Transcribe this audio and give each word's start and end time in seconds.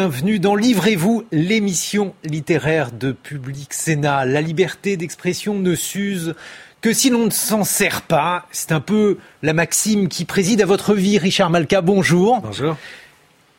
Bienvenue 0.00 0.38
dans 0.38 0.54
Livrez-vous, 0.54 1.26
l'émission 1.30 2.14
littéraire 2.24 2.90
de 2.90 3.12
Public 3.12 3.74
Sénat. 3.74 4.24
La 4.24 4.40
liberté 4.40 4.96
d'expression 4.96 5.58
ne 5.58 5.74
s'use 5.74 6.34
que 6.80 6.94
si 6.94 7.10
l'on 7.10 7.26
ne 7.26 7.30
s'en 7.30 7.64
sert 7.64 8.00
pas. 8.00 8.46
C'est 8.50 8.72
un 8.72 8.80
peu 8.80 9.18
la 9.42 9.52
maxime 9.52 10.08
qui 10.08 10.24
préside 10.24 10.62
à 10.62 10.64
votre 10.64 10.94
vie. 10.94 11.18
Richard 11.18 11.50
Malka, 11.50 11.82
bonjour. 11.82 12.40
Bonjour. 12.40 12.78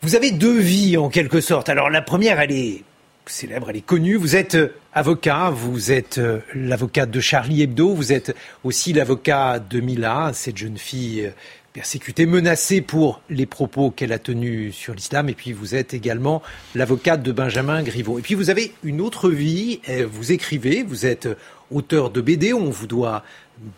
Vous 0.02 0.16
avez 0.16 0.32
deux 0.32 0.58
vies 0.58 0.98
en 0.98 1.10
quelque 1.10 1.42
sorte. 1.42 1.70
Alors 1.70 1.92
la 1.92 2.02
première, 2.02 2.40
elle 2.40 2.54
est 2.54 2.84
célèbre, 3.28 3.70
elle 3.70 3.78
est 3.78 3.86
connue. 3.86 4.16
Vous 4.16 4.36
êtes 4.36 4.56
euh, 4.56 4.74
avocat, 4.94 5.52
vous 5.52 5.92
êtes 5.92 6.18
euh, 6.18 6.40
l'avocat 6.56 7.06
de 7.06 7.20
Charlie 7.20 7.62
Hebdo, 7.62 7.94
vous 7.94 8.12
êtes 8.12 8.36
aussi 8.64 8.94
l'avocat 8.94 9.60
de 9.60 9.80
Mila, 9.80 10.32
cette 10.34 10.58
jeune 10.58 10.80
fille 10.80 11.28
euh, 11.28 11.32
persécutée, 11.74 12.26
menacée 12.26 12.82
pour 12.82 13.22
les 13.30 13.46
propos 13.46 13.92
qu'elle 13.92 14.14
a 14.14 14.20
tenus 14.20 14.76
sur 14.76 14.94
l'islam. 14.94 15.30
Et 15.30 15.34
puis 15.34 15.54
vous 15.54 15.76
êtes 15.76 15.94
également 15.94 16.42
l'avocate 16.76 17.24
de 17.24 17.32
Benjamin 17.32 17.82
Griveaux. 17.84 18.20
Et 18.20 18.22
puis 18.22 18.36
vous 18.36 18.50
avez 18.50 18.74
une 18.84 19.02
autre 19.02 19.30
vie. 19.30 19.80
Eh, 19.88 20.04
vous 20.04 20.32
écrivez, 20.32 20.84
vous 20.84 21.06
êtes 21.06 21.30
auteur 21.72 22.10
de 22.10 22.22
BD. 22.22 22.54
On 22.54 22.70
vous 22.70 22.88
doit 22.88 23.24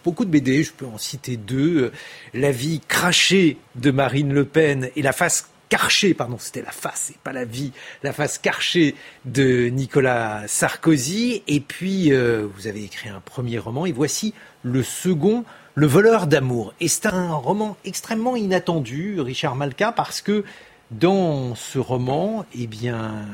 beaucoup 0.03 0.25
de 0.25 0.29
BD. 0.29 0.63
Je 0.63 0.71
peux 0.71 0.85
en 0.85 0.97
citer 0.97 1.37
deux. 1.37 1.91
La 2.33 2.51
vie 2.51 2.81
crachée 2.87 3.57
de 3.75 3.91
Marine 3.91 4.33
Le 4.33 4.45
Pen 4.45 4.89
et 4.95 5.01
la 5.01 5.13
face 5.13 5.49
carchée, 5.69 6.13
pardon, 6.13 6.37
c'était 6.37 6.61
la 6.61 6.71
face 6.71 7.09
et 7.09 7.17
pas 7.23 7.33
la 7.33 7.45
vie, 7.45 7.71
la 8.03 8.13
face 8.13 8.37
carchée 8.37 8.93
de 9.25 9.69
Nicolas 9.69 10.43
Sarkozy. 10.47 11.41
Et 11.47 11.61
puis, 11.61 12.13
euh, 12.13 12.47
vous 12.55 12.67
avez 12.67 12.83
écrit 12.83 13.09
un 13.09 13.21
premier 13.21 13.57
roman 13.57 13.87
et 13.87 13.91
voici 13.91 14.35
le 14.61 14.83
second 14.83 15.45
le 15.75 15.87
voleur 15.87 16.27
d'amour. 16.27 16.73
Et 16.79 16.87
c'est 16.87 17.07
un 17.07 17.33
roman 17.33 17.77
extrêmement 17.85 18.35
inattendu, 18.35 19.19
Richard 19.19 19.55
Malka, 19.55 19.91
parce 19.91 20.21
que 20.21 20.43
dans 20.91 21.55
ce 21.55 21.79
roman, 21.79 22.45
eh 22.55 22.67
bien, 22.67 23.25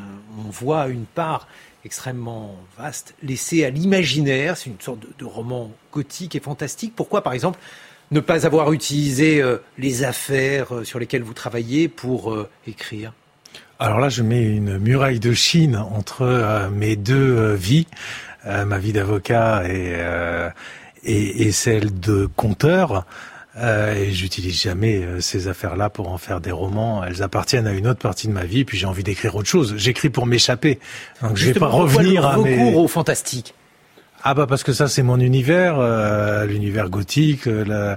on 0.45 0.49
voit 0.49 0.87
une 0.87 1.05
part 1.05 1.47
extrêmement 1.85 2.55
vaste 2.77 3.15
laissée 3.23 3.65
à 3.65 3.69
l'imaginaire. 3.69 4.57
C'est 4.57 4.69
une 4.69 4.79
sorte 4.79 4.99
de, 5.17 5.25
roman 5.25 5.71
gothique 5.91 6.35
et 6.35 6.39
fantastique. 6.39 6.93
Pourquoi, 6.95 7.21
par 7.21 7.33
exemple, 7.33 7.59
ne 8.11 8.19
pas 8.19 8.45
avoir 8.45 8.71
utilisé 8.73 9.41
euh, 9.41 9.57
les 9.77 10.03
affaires 10.03 10.73
euh, 10.73 10.83
sur 10.83 10.99
lesquelles 10.99 11.23
vous 11.23 11.33
travaillez 11.33 11.87
pour 11.87 12.33
euh, 12.33 12.49
écrire? 12.67 13.13
Alors 13.79 13.99
là, 13.99 14.09
je 14.09 14.23
mets 14.23 14.43
une 14.43 14.77
muraille 14.77 15.19
de 15.19 15.33
Chine 15.33 15.77
entre 15.77 16.69
mes 16.73 16.97
deux 16.97 17.53
vies, 17.53 17.87
ma 18.45 18.77
vie 18.77 18.91
d'avocat 18.91 19.63
et 19.69 19.95
et, 21.03 21.43
et 21.43 21.51
celle 21.51 21.99
de 21.99 22.27
conteur. 22.35 23.05
Euh, 23.57 23.93
et 23.95 24.11
j'utilise 24.11 24.61
jamais 24.61 25.03
euh, 25.03 25.19
ces 25.19 25.47
affaires-là 25.47 25.89
pour 25.89 26.09
en 26.09 26.17
faire 26.17 26.39
des 26.39 26.51
romans. 26.51 27.03
Elles 27.03 27.23
appartiennent 27.23 27.67
à 27.67 27.73
une 27.73 27.87
autre 27.87 27.99
partie 27.99 28.27
de 28.27 28.31
ma 28.31 28.45
vie. 28.45 28.63
Puis 28.63 28.77
j'ai 28.77 28.85
envie 28.85 29.03
d'écrire 29.03 29.35
autre 29.35 29.49
chose. 29.49 29.73
J'écris 29.75 30.09
pour 30.09 30.25
m'échapper. 30.25 30.79
Donc 31.21 31.35
je 31.35 31.51
vais 31.51 31.59
pas 31.59 31.67
revenir 31.67 32.25
à 32.25 32.37
mes 32.37 32.55
recours 32.55 32.83
au 32.83 32.87
fantastique? 32.87 33.53
Ah 34.23 34.33
bah 34.33 34.45
parce 34.47 34.63
que 34.63 34.73
ça 34.73 34.87
c'est 34.87 35.01
mon 35.01 35.19
univers, 35.19 35.79
euh, 35.79 36.45
l'univers 36.45 36.89
gothique. 36.89 37.47
Euh, 37.47 37.95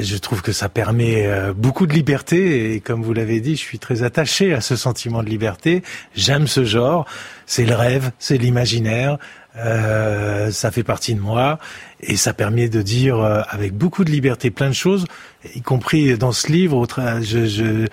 je 0.00 0.16
trouve 0.16 0.42
que 0.42 0.52
ça 0.52 0.68
permet 0.68 1.28
beaucoup 1.54 1.86
de 1.86 1.92
liberté 1.92 2.74
et 2.74 2.80
comme 2.80 3.02
vous 3.02 3.12
l'avez 3.12 3.40
dit, 3.40 3.52
je 3.52 3.60
suis 3.60 3.78
très 3.78 4.02
attaché 4.02 4.52
à 4.52 4.60
ce 4.60 4.76
sentiment 4.76 5.22
de 5.22 5.28
liberté. 5.28 5.82
J'aime 6.14 6.46
ce 6.46 6.64
genre. 6.64 7.06
C'est 7.46 7.64
le 7.64 7.74
rêve, 7.74 8.10
c'est 8.18 8.36
l'imaginaire. 8.36 9.18
Euh, 9.56 10.50
ça 10.52 10.70
fait 10.70 10.84
partie 10.84 11.14
de 11.14 11.20
moi 11.20 11.58
et 12.00 12.16
ça 12.16 12.32
permet 12.32 12.68
de 12.68 12.82
dire 12.82 13.18
euh, 13.18 13.42
avec 13.48 13.74
beaucoup 13.74 14.04
de 14.04 14.10
liberté 14.10 14.50
plein 14.50 14.68
de 14.68 14.74
choses, 14.74 15.06
y 15.54 15.60
compris 15.60 16.16
dans 16.16 16.32
ce 16.32 16.50
livre. 16.52 16.86
Je, 17.20 17.86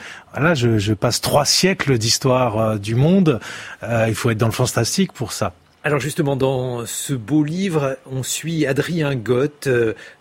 je 0.77 0.93
passe 0.93 1.19
trois 1.19 1.45
siècles 1.45 1.97
d'histoire 1.97 2.57
euh, 2.57 2.77
du 2.77 2.95
monde. 2.95 3.39
il 3.81 4.13
faut 4.15 4.29
être 4.29 4.37
dans 4.37 4.47
le 4.47 4.51
fantastique 4.51 5.13
pour 5.13 5.31
ça. 5.31 5.53
Alors 5.83 5.99
justement, 5.99 6.35
dans 6.35 6.85
ce 6.85 7.13
beau 7.13 7.43
livre, 7.43 7.97
on 8.11 8.21
suit 8.21 8.65
Adrien 8.65 9.15
Gott, 9.15 9.69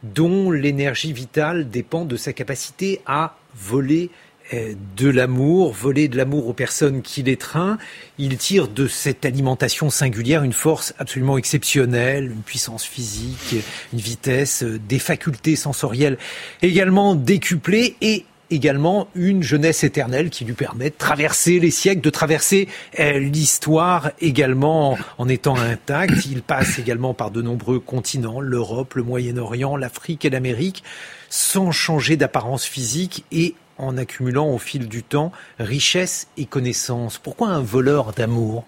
dont 0.05 0.51
l'énergie 0.53 1.13
vitale 1.13 1.69
dépend 1.69 2.05
de 2.05 2.17
sa 2.17 2.33
capacité 2.33 3.01
à 3.05 3.35
voler 3.55 4.11
de 4.53 5.09
l'amour, 5.09 5.73
voler 5.73 6.09
de 6.09 6.17
l'amour 6.17 6.49
aux 6.49 6.53
personnes 6.53 7.03
qui 7.03 7.23
l'étreignent. 7.23 7.77
Il 8.19 8.37
tire 8.37 8.69
de 8.69 8.87
cette 8.87 9.25
alimentation 9.25 9.91
singulière 9.91 10.43
une 10.43 10.53
force 10.53 10.95
absolument 10.99 11.39
exceptionnelle, 11.39 12.27
une 12.27 12.43
puissance 12.43 12.85
physique, 12.85 13.57
une 13.93 13.99
vitesse, 13.99 14.63
euh, 14.63 14.79
des 14.79 14.99
facultés 14.99 15.57
sensorielles 15.57 16.19
également 16.63 17.15
décuplées 17.15 17.97
et 18.01 18.25
également 18.51 19.09
une 19.15 19.43
jeunesse 19.43 19.83
éternelle 19.83 20.31
qui 20.31 20.45
lui 20.45 20.53
permet 20.53 20.91
de 20.91 20.95
traverser 20.97 21.59
les 21.59 21.71
siècles, 21.71 22.01
de 22.01 22.11
traverser 22.11 22.69
euh, 23.01 23.19
l'histoire 23.19 24.13
également 24.21 24.97
en 25.19 25.29
étant 25.29 25.57
intact. 25.57 26.27
Il 26.27 26.43
passe 26.43 26.79
également 26.79 27.15
par 27.15 27.31
de 27.31 27.43
nombreux 27.43 27.81
continents, 27.81 28.41
l'Europe, 28.41 28.95
le 28.95 29.03
Moyen-Orient, 29.03 29.77
l'Afrique 29.77 30.25
et 30.25 30.31
l'Amérique, 30.31 30.85
sans 31.29 31.73
changer 31.73 32.17
d'apparence 32.17 32.65
physique 32.65 33.25
et 33.33 33.55
en 33.79 33.97
accumulant 33.97 34.49
au 34.49 34.59
fil 34.59 34.89
du 34.89 35.03
temps 35.03 35.33
richesse 35.59 36.29
et 36.37 36.47
connaissance 36.47 37.19
Pourquoi 37.19 37.49
un 37.49 37.61
voleur 37.61 38.13
d'amour? 38.13 38.65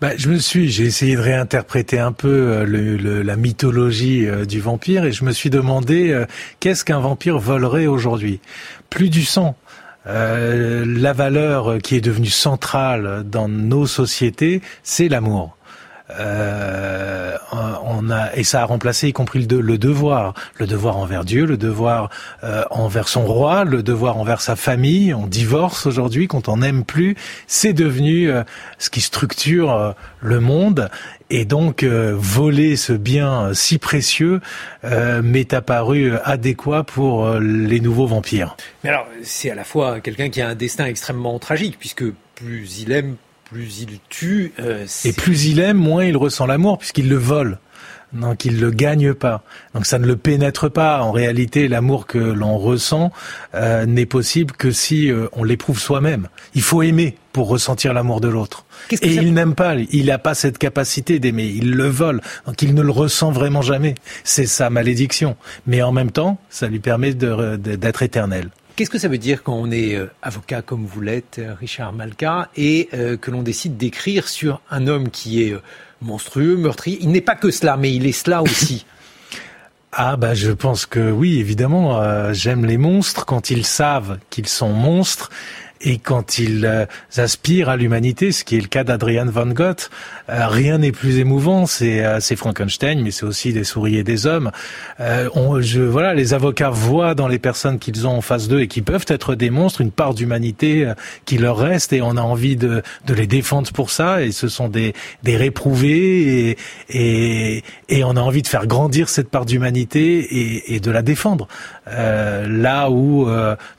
Bah, 0.00 0.16
je 0.16 0.30
me 0.30 0.38
suis, 0.38 0.70
j'ai 0.70 0.84
essayé 0.84 1.14
de 1.14 1.20
réinterpréter 1.20 1.98
un 1.98 2.12
peu 2.12 2.28
euh, 2.28 3.22
la 3.22 3.36
mythologie 3.36 4.26
euh, 4.26 4.46
du 4.46 4.58
vampire 4.58 5.04
et 5.04 5.12
je 5.12 5.24
me 5.24 5.32
suis 5.32 5.50
demandé 5.50 6.10
euh, 6.10 6.24
qu'est-ce 6.58 6.86
qu'un 6.86 7.00
vampire 7.00 7.38
volerait 7.38 7.86
aujourd'hui? 7.86 8.40
Plus 8.88 9.10
du 9.10 9.24
sang. 9.24 9.56
la 10.06 11.12
valeur 11.12 11.76
qui 11.82 11.96
est 11.96 12.00
devenue 12.00 12.30
centrale 12.30 13.24
dans 13.26 13.48
nos 13.48 13.86
sociétés, 13.86 14.62
c'est 14.82 15.08
l'amour. 15.08 15.58
Euh, 16.18 17.36
on 17.82 18.10
a 18.10 18.34
et 18.34 18.44
ça 18.44 18.62
a 18.62 18.64
remplacé 18.64 19.08
y 19.08 19.12
compris 19.12 19.46
le, 19.46 19.60
le 19.60 19.78
devoir, 19.78 20.34
le 20.56 20.66
devoir 20.66 20.96
envers 20.96 21.24
Dieu, 21.24 21.44
le 21.44 21.56
devoir 21.56 22.10
euh, 22.44 22.64
envers 22.70 23.08
son 23.08 23.24
roi, 23.24 23.64
le 23.64 23.82
devoir 23.82 24.16
envers 24.16 24.40
sa 24.40 24.56
famille. 24.56 25.14
On 25.14 25.26
divorce 25.26 25.86
aujourd'hui 25.86 26.28
quand 26.28 26.48
on 26.48 26.58
n'aime 26.58 26.84
plus. 26.84 27.16
C'est 27.46 27.72
devenu 27.72 28.30
euh, 28.30 28.42
ce 28.78 28.90
qui 28.90 29.00
structure 29.00 29.94
le 30.20 30.40
monde. 30.40 30.90
Et 31.32 31.44
donc 31.44 31.84
voler 31.84 32.74
ce 32.74 32.92
bien 32.92 33.54
si 33.54 33.78
précieux 33.78 34.40
m'est 35.22 35.54
apparu 35.54 36.14
adéquat 36.24 36.82
pour 36.82 37.34
les 37.38 37.78
nouveaux 37.78 38.08
vampires. 38.08 38.56
Mais 38.82 38.90
alors 38.90 39.06
c'est 39.22 39.48
à 39.48 39.54
la 39.54 39.62
fois 39.62 40.00
quelqu'un 40.00 40.28
qui 40.28 40.40
a 40.40 40.48
un 40.48 40.56
destin 40.56 40.86
extrêmement 40.86 41.38
tragique 41.38 41.76
puisque 41.78 42.04
plus 42.34 42.80
il 42.80 42.90
aime, 42.90 43.16
plus 43.50 43.80
il 43.80 43.98
tue. 44.08 44.52
Euh, 44.60 44.86
et 45.04 45.12
plus 45.12 45.46
il 45.46 45.58
aime, 45.58 45.76
moins 45.76 46.04
il 46.04 46.16
ressent 46.16 46.46
l'amour, 46.46 46.78
puisqu'il 46.78 47.08
le 47.08 47.16
vole. 47.16 47.58
Donc 48.12 48.44
il 48.44 48.60
le 48.60 48.70
gagne 48.70 49.14
pas. 49.14 49.44
Donc 49.74 49.86
ça 49.86 49.98
ne 49.98 50.06
le 50.06 50.16
pénètre 50.16 50.70
pas. 50.70 51.00
En 51.02 51.12
réalité, 51.12 51.68
l'amour 51.68 52.06
que 52.06 52.18
l'on 52.18 52.58
ressent 52.58 53.12
euh, 53.54 53.86
n'est 53.86 54.06
possible 54.06 54.54
que 54.54 54.70
si 54.70 55.10
euh, 55.10 55.28
on 55.32 55.44
l'éprouve 55.44 55.78
soi-même. 55.78 56.28
Il 56.54 56.62
faut 56.62 56.82
aimer 56.82 57.16
pour 57.32 57.48
ressentir 57.48 57.92
l'amour 57.92 58.20
de 58.20 58.28
l'autre. 58.28 58.64
Et 58.90 59.14
il 59.14 59.32
n'aime 59.32 59.54
pas. 59.54 59.76
Il 59.76 60.06
n'a 60.06 60.18
pas 60.18 60.34
cette 60.34 60.58
capacité 60.58 61.20
d'aimer. 61.20 61.46
Il 61.46 61.72
le 61.72 61.86
vole. 61.86 62.20
Donc 62.46 62.62
il 62.62 62.74
ne 62.74 62.82
le 62.82 62.90
ressent 62.90 63.30
vraiment 63.30 63.62
jamais. 63.62 63.94
C'est 64.24 64.46
sa 64.46 64.70
malédiction. 64.70 65.36
Mais 65.66 65.82
en 65.82 65.92
même 65.92 66.10
temps, 66.10 66.38
ça 66.50 66.66
lui 66.66 66.80
permet 66.80 67.14
d'être 67.14 68.02
éternel. 68.02 68.50
Qu'est-ce 68.80 68.88
que 68.88 68.98
ça 68.98 69.08
veut 69.08 69.18
dire 69.18 69.42
quand 69.42 69.52
on 69.52 69.70
est 69.70 69.94
euh, 69.94 70.06
avocat 70.22 70.62
comme 70.62 70.86
vous 70.86 71.02
l'êtes, 71.02 71.36
euh, 71.38 71.52
Richard 71.52 71.92
Malka, 71.92 72.48
et 72.56 72.88
euh, 72.94 73.18
que 73.18 73.30
l'on 73.30 73.42
décide 73.42 73.76
d'écrire 73.76 74.26
sur 74.26 74.62
un 74.70 74.86
homme 74.86 75.10
qui 75.10 75.42
est 75.42 75.54
monstrueux, 76.00 76.56
meurtrier? 76.56 76.96
Il 77.02 77.10
n'est 77.10 77.20
pas 77.20 77.34
que 77.34 77.50
cela, 77.50 77.76
mais 77.76 77.92
il 77.94 78.06
est 78.06 78.12
cela 78.12 78.42
aussi. 78.42 78.86
Ah 79.92 80.16
bah 80.16 80.34
je 80.34 80.52
pense 80.52 80.86
que 80.86 81.10
oui, 81.10 81.40
évidemment, 81.40 82.32
j'aime 82.32 82.64
les 82.64 82.78
monstres. 82.78 83.26
Quand 83.26 83.50
ils 83.50 83.66
savent 83.66 84.20
qu'ils 84.30 84.46
sont 84.46 84.72
monstres 84.72 85.30
et 85.82 85.98
quand 85.98 86.38
ils 86.38 86.66
euh, 86.66 86.86
aspirent 87.16 87.68
à 87.68 87.76
l'humanité, 87.76 88.32
ce 88.32 88.44
qui 88.44 88.56
est 88.56 88.60
le 88.60 88.68
cas 88.68 88.84
d'Adrian 88.84 89.26
Van 89.26 89.46
Gogh, 89.46 89.76
euh, 90.28 90.46
rien 90.46 90.78
n'est 90.78 90.92
plus 90.92 91.18
émouvant. 91.18 91.66
C'est 91.66 92.04
euh, 92.04 92.20
Frankenstein, 92.20 93.02
mais 93.02 93.10
c'est 93.10 93.24
aussi 93.24 93.52
des 93.52 93.64
souris 93.64 93.96
et 93.96 94.04
des 94.04 94.26
hommes. 94.26 94.50
On, 95.34 95.60
je, 95.60 95.80
voilà, 95.80 96.14
les 96.14 96.32
avocats 96.32 96.70
voient 96.70 97.14
dans 97.14 97.28
les 97.28 97.38
personnes 97.38 97.78
qu'ils 97.78 98.06
ont 98.06 98.18
en 98.18 98.20
face 98.20 98.46
d'eux 98.48 98.60
et 98.60 98.68
qui 98.68 98.82
peuvent 98.82 99.04
être 99.08 99.34
des 99.34 99.50
monstres 99.50 99.80
une 99.80 99.90
part 99.90 100.14
d'humanité 100.14 100.92
qui 101.24 101.38
leur 101.38 101.58
reste, 101.58 101.92
et 101.92 102.02
on 102.02 102.16
a 102.16 102.22
envie 102.22 102.56
de, 102.56 102.82
de 103.06 103.14
les 103.14 103.26
défendre 103.26 103.70
pour 103.72 103.90
ça. 103.90 104.22
Et 104.22 104.30
ce 104.32 104.48
sont 104.48 104.68
des, 104.68 104.94
des 105.22 105.36
réprouvés, 105.36 106.50
et, 106.50 106.56
et, 106.90 107.64
et 107.88 108.04
on 108.04 108.10
a 108.10 108.20
envie 108.20 108.42
de 108.42 108.48
faire 108.48 108.66
grandir 108.66 109.08
cette 109.08 109.28
part 109.28 109.46
d'humanité 109.46 110.18
et, 110.20 110.74
et, 110.74 110.80
de 110.80 110.90
la 110.90 111.02
défendre. 111.02 111.48
Là 111.86 112.90
où 112.90 113.28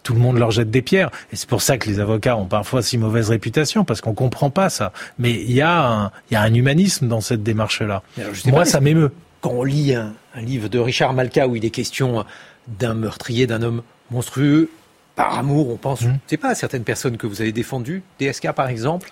tout 0.03 0.13
le 0.13 0.19
monde 0.19 0.37
leur 0.37 0.51
jette 0.51 0.71
des 0.71 0.81
pierres. 0.81 1.11
Et 1.31 1.35
c'est 1.35 1.47
pour 1.47 1.61
ça 1.61 1.77
que 1.77 1.87
les 1.87 1.99
avocats 1.99 2.35
ont 2.35 2.45
parfois 2.45 2.81
si 2.81 2.97
mauvaise 2.97 3.29
réputation 3.29 3.85
parce 3.85 4.01
qu'on 4.01 4.13
comprend 4.13 4.49
pas 4.49 4.69
ça. 4.69 4.91
Mais 5.19 5.31
il 5.31 5.51
y 5.51 5.61
a 5.61 5.85
un, 5.85 6.11
il 6.29 6.33
y 6.33 6.37
a 6.37 6.41
un 6.41 6.53
humanisme 6.53 7.07
dans 7.07 7.21
cette 7.21 7.43
démarche-là. 7.43 8.03
Moi, 8.45 8.65
ça 8.65 8.81
m'émeut. 8.81 9.11
Quand 9.41 9.51
on 9.51 9.63
lit 9.63 9.95
un, 9.95 10.13
livre 10.35 10.69
de 10.69 10.79
Richard 10.79 11.13
Malka 11.13 11.47
où 11.47 11.55
il 11.55 11.65
est 11.65 11.71
question 11.71 12.25
d'un 12.67 12.93
meurtrier, 12.93 13.47
d'un 13.47 13.61
homme 13.61 13.81
monstrueux, 14.11 14.69
par 15.15 15.37
amour, 15.37 15.69
on 15.69 15.77
pense, 15.77 16.01
mmh. 16.01 16.19
c'est 16.27 16.37
pas 16.37 16.49
à 16.49 16.55
certaines 16.55 16.83
personnes 16.83 17.17
que 17.17 17.27
vous 17.27 17.41
avez 17.41 17.51
défendues, 17.51 18.01
DSK 18.19 18.53
par 18.53 18.69
exemple, 18.69 19.09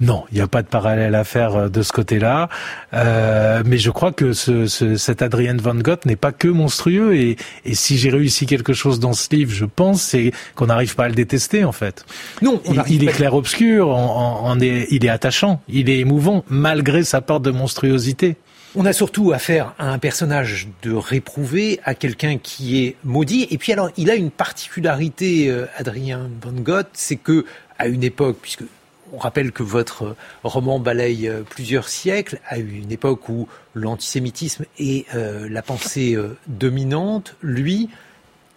non, 0.00 0.24
il 0.30 0.36
n'y 0.36 0.40
a 0.40 0.46
pas 0.46 0.62
de 0.62 0.68
parallèle 0.68 1.16
à 1.16 1.24
faire 1.24 1.56
euh, 1.56 1.68
de 1.68 1.82
ce 1.82 1.92
côté-là. 1.92 2.48
Euh, 2.94 3.62
mais 3.66 3.78
je 3.78 3.90
crois 3.90 4.12
que 4.12 4.32
ce, 4.32 4.66
ce, 4.66 4.96
cet 4.96 5.22
Adrien 5.22 5.56
Van 5.56 5.74
Gogh 5.74 6.06
n'est 6.06 6.16
pas 6.16 6.30
que 6.30 6.46
monstrueux. 6.46 7.16
Et, 7.16 7.36
et 7.64 7.74
si 7.74 7.98
j'ai 7.98 8.10
réussi 8.10 8.46
quelque 8.46 8.72
chose 8.72 9.00
dans 9.00 9.12
ce 9.12 9.28
livre, 9.34 9.52
je 9.52 9.64
pense, 9.64 10.02
c'est 10.02 10.32
qu'on 10.54 10.66
n'arrive 10.66 10.94
pas 10.94 11.04
à 11.04 11.08
le 11.08 11.14
détester 11.14 11.64
en 11.64 11.72
fait. 11.72 12.04
Non, 12.42 12.62
il, 12.88 13.02
est 13.02 13.12
clair-obscur, 13.12 13.88
on, 13.88 14.60
est, 14.60 14.86
il 14.90 15.04
est 15.04 15.08
attachant, 15.08 15.60
il 15.68 15.90
est 15.90 15.98
émouvant 15.98 16.44
malgré 16.48 17.02
sa 17.02 17.20
part 17.20 17.40
de 17.40 17.50
monstruosité. 17.50 18.36
On 18.76 18.84
a 18.84 18.92
surtout 18.92 19.32
affaire 19.32 19.74
à 19.78 19.90
un 19.90 19.98
personnage 19.98 20.68
de 20.82 20.92
réprouvé, 20.92 21.80
à 21.84 21.94
quelqu'un 21.94 22.38
qui 22.38 22.84
est 22.84 22.96
maudit. 23.02 23.48
Et 23.50 23.58
puis 23.58 23.72
alors, 23.72 23.90
il 23.96 24.10
a 24.10 24.14
une 24.14 24.30
particularité, 24.30 25.48
euh, 25.48 25.66
Adrien 25.76 26.28
Van 26.42 26.52
Gogh, 26.52 26.86
c'est 26.92 27.16
que 27.16 27.44
à 27.78 27.88
une 27.88 28.04
époque, 28.04 28.38
puisque 28.42 28.64
on 29.12 29.18
rappelle 29.18 29.52
que 29.52 29.62
votre 29.62 30.16
roman 30.44 30.78
balaye 30.78 31.28
euh, 31.28 31.42
plusieurs 31.48 31.88
siècles, 31.88 32.40
à 32.46 32.58
une 32.58 32.90
époque 32.90 33.28
où 33.28 33.48
l'antisémitisme 33.74 34.64
est 34.78 35.06
euh, 35.14 35.48
la 35.50 35.62
pensée 35.62 36.14
euh, 36.14 36.36
dominante. 36.46 37.36
Lui, 37.42 37.88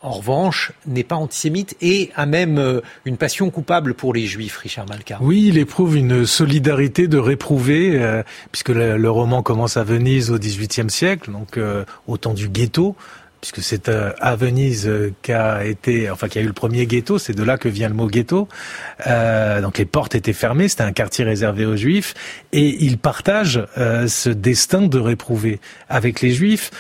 en 0.02 0.12
revanche, 0.12 0.72
n'est 0.88 1.04
pas 1.04 1.16
antisémite 1.16 1.78
et 1.80 2.10
a 2.16 2.26
même 2.26 2.82
une 3.06 3.18
passion 3.18 3.52
coupable 3.52 3.94
pour 3.94 4.16
les 4.16 4.26
juifs, 4.26 4.58
Richard 4.58 4.88
Malka. 4.88 5.20
Oui, 5.22 5.46
il 5.50 5.60
éprouve 5.60 5.96
une 5.96 6.26
solidarité 6.26 7.08
de 7.08 7.20
réprouvé, 7.20 8.24
puisque 8.52 8.70
le, 8.70 9.12
roman 9.12 9.44
commence 9.44 9.78
à 9.78 9.84
Venise 9.84 10.32
au 10.32 10.40
XVIIIe 10.40 10.90
siècle, 10.90 11.32
donc 11.32 11.60
au 12.08 12.18
temps 12.18 12.34
du 12.34 12.50
ghetto 12.50 12.96
puisque 13.42 13.62
c'est 13.64 13.90
euh, 13.90 14.14
à 14.22 14.36
Venise 14.36 14.88
euh, 14.88 15.14
qu'a 15.24 15.66
été, 15.66 16.10
enfin 16.12 16.28
qui 16.28 16.38
a 16.38 16.42
eu 16.42 16.48
le 16.48 16.54
premier 16.54 16.86
ghetto, 16.86 17.18
c'est 17.18 17.34
de 17.34 17.44
là 17.44 17.58
que 17.58 17.68
vient 17.68 17.90
le 17.90 17.96
mot 17.96 18.08
ghetto. 18.08 18.48
Euh, 19.08 19.62
donc 19.62 19.80
les 19.80 19.86
portes 19.86 20.14
étaient 20.14 20.32
fermées, 20.32 20.68
c'était 20.68 20.84
un 20.84 20.92
quartier 20.92 21.26
réservé 21.26 21.66
aux 21.66 21.76
Juifs, 21.76 22.14
et 22.54 22.84
il 22.84 23.00
partage 23.00 23.66
euh, 23.78 24.08
ce 24.08 24.30
destin 24.30 24.84
de 24.84 25.00
réprouver 25.00 25.60
avec 25.90 26.22
les 26.22 26.32
Juifs. 26.32 26.72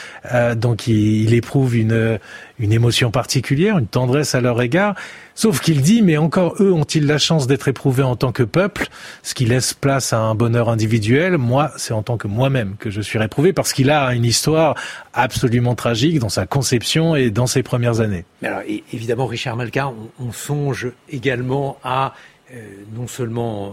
donc 0.56 0.88
il, 0.88 1.24
il 1.24 1.34
éprouve 1.34 1.76
une 1.76 2.20
une 2.62 2.72
émotion 2.72 3.10
particulière, 3.10 3.78
une 3.80 3.88
tendresse 3.88 4.36
à 4.36 4.42
leur 4.42 4.62
égard. 4.62 4.96
Sauf 5.42 5.60
qu'il 5.60 5.82
dit, 5.82 6.04
mais 6.04 6.18
encore 6.18 6.54
eux 6.60 6.72
ont-ils 6.72 7.08
la 7.08 7.18
chance 7.18 7.48
d'être 7.48 7.68
éprouvés 7.68 8.04
en 8.04 8.16
tant 8.16 8.32
que 8.32 8.44
peuple, 8.44 8.90
ce 9.24 9.34
qui 9.34 9.46
laisse 9.46 9.74
place 9.74 10.14
à 10.14 10.20
un 10.20 10.36
bonheur 10.36 10.70
individuel. 10.70 11.40
Moi, 11.40 11.72
c'est 11.78 11.96
en 11.96 12.04
tant 12.04 12.16
que 12.16 12.28
moi-même 12.28 12.76
que 12.78 12.92
je 12.92 13.02
suis 13.02 13.18
réprouvé 13.18 13.52
parce 13.52 13.74
qu'il 13.74 13.90
a 13.90 14.14
une 14.14 14.24
histoire 14.24 14.76
absolument 15.16 15.74
tragique 15.74 16.20
dans 16.20 16.30
sa 16.30 16.46
conception 16.46 17.16
et 17.16 17.32
dans 17.32 17.48
ses 17.48 17.64
premières 17.64 18.02
années. 18.02 18.24
Alors, 18.44 18.62
évidemment, 18.94 19.26
Richard 19.26 19.56
Malka, 19.56 19.92
on, 20.20 20.32
songe 20.32 20.92
également 21.10 21.80
à 21.84 22.14
euh, 22.54 22.62
non 22.96 23.08
seulement 23.08 23.66
euh, 23.66 23.70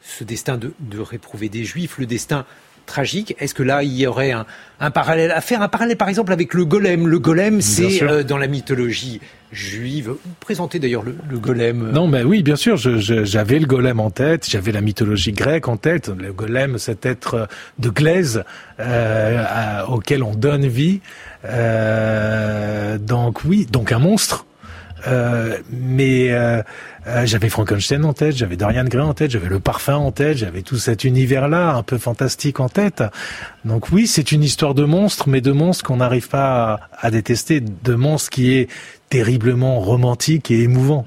ce 0.00 0.24
destin 0.24 0.56
de, 0.56 0.72
de 0.80 1.00
réprouver 1.00 1.50
des 1.50 1.64
juifs, 1.64 1.98
le 1.98 2.06
destin 2.06 2.46
tragique. 2.86 3.36
Est-ce 3.38 3.54
que 3.54 3.62
là, 3.62 3.82
il 3.82 3.92
y 3.92 4.06
aurait 4.06 4.32
un, 4.32 4.90
parallèle 4.90 5.32
à 5.32 5.42
faire? 5.42 5.60
Un 5.60 5.68
parallèle, 5.68 5.96
par 5.96 6.08
exemple, 6.08 6.32
avec 6.32 6.54
le 6.54 6.64
golem. 6.64 7.06
Le 7.06 7.18
golem, 7.18 7.60
c'est 7.60 8.02
euh, 8.02 8.22
dans 8.22 8.38
la 8.38 8.46
mythologie 8.46 9.20
juive. 9.52 10.10
Vous 10.10 10.34
présentez 10.40 10.78
d'ailleurs 10.78 11.02
le, 11.02 11.38
golem. 11.38 11.90
Non, 11.92 12.06
mais 12.06 12.22
oui, 12.22 12.42
bien 12.42 12.56
sûr. 12.56 12.76
j'avais 12.76 13.58
le 13.58 13.66
golem 13.66 14.00
en 14.00 14.10
tête. 14.10 14.48
J'avais 14.48 14.72
la 14.72 14.80
mythologie 14.80 15.32
grecque 15.32 15.68
en 15.68 15.76
tête. 15.76 16.08
Le 16.08 16.32
golem, 16.32 16.78
cet 16.78 17.06
être 17.06 17.48
de 17.78 17.90
glaise 17.90 18.44
euh, 18.78 19.84
auquel 19.86 20.22
on 20.22 20.34
donne 20.34 20.66
vie. 20.66 21.00
Euh, 21.44 22.98
donc 22.98 23.44
oui, 23.44 23.66
donc 23.70 23.92
un 23.92 23.98
monstre. 23.98 24.46
Mais 25.70 26.30
euh, 27.06 27.24
j'avais 27.24 27.48
Frankenstein 27.48 28.04
en 28.04 28.12
tête, 28.12 28.36
j'avais 28.36 28.56
Dorian 28.56 28.84
Gray 28.84 29.02
en 29.02 29.14
tête, 29.14 29.30
j'avais 29.30 29.48
le 29.48 29.58
parfum 29.58 29.96
en 29.96 30.12
tête, 30.12 30.36
j'avais 30.36 30.60
tout 30.60 30.76
cet 30.76 31.04
univers-là 31.04 31.74
un 31.74 31.82
peu 31.82 31.96
fantastique 31.96 32.60
en 32.60 32.68
tête. 32.68 33.02
Donc 33.64 33.90
oui, 33.90 34.06
c'est 34.06 34.32
une 34.32 34.42
histoire 34.42 34.74
de 34.74 34.84
monstre, 34.84 35.28
mais 35.28 35.40
de 35.40 35.52
monstre 35.52 35.84
qu'on 35.84 35.96
n'arrive 35.96 36.28
pas 36.28 36.80
à, 36.98 37.10
détester, 37.10 37.60
de 37.60 37.94
monstre 37.94 38.28
qui 38.30 38.52
est 38.52 38.68
terriblement 39.08 39.80
romantique 39.80 40.50
et 40.50 40.60
émouvant. 40.60 41.06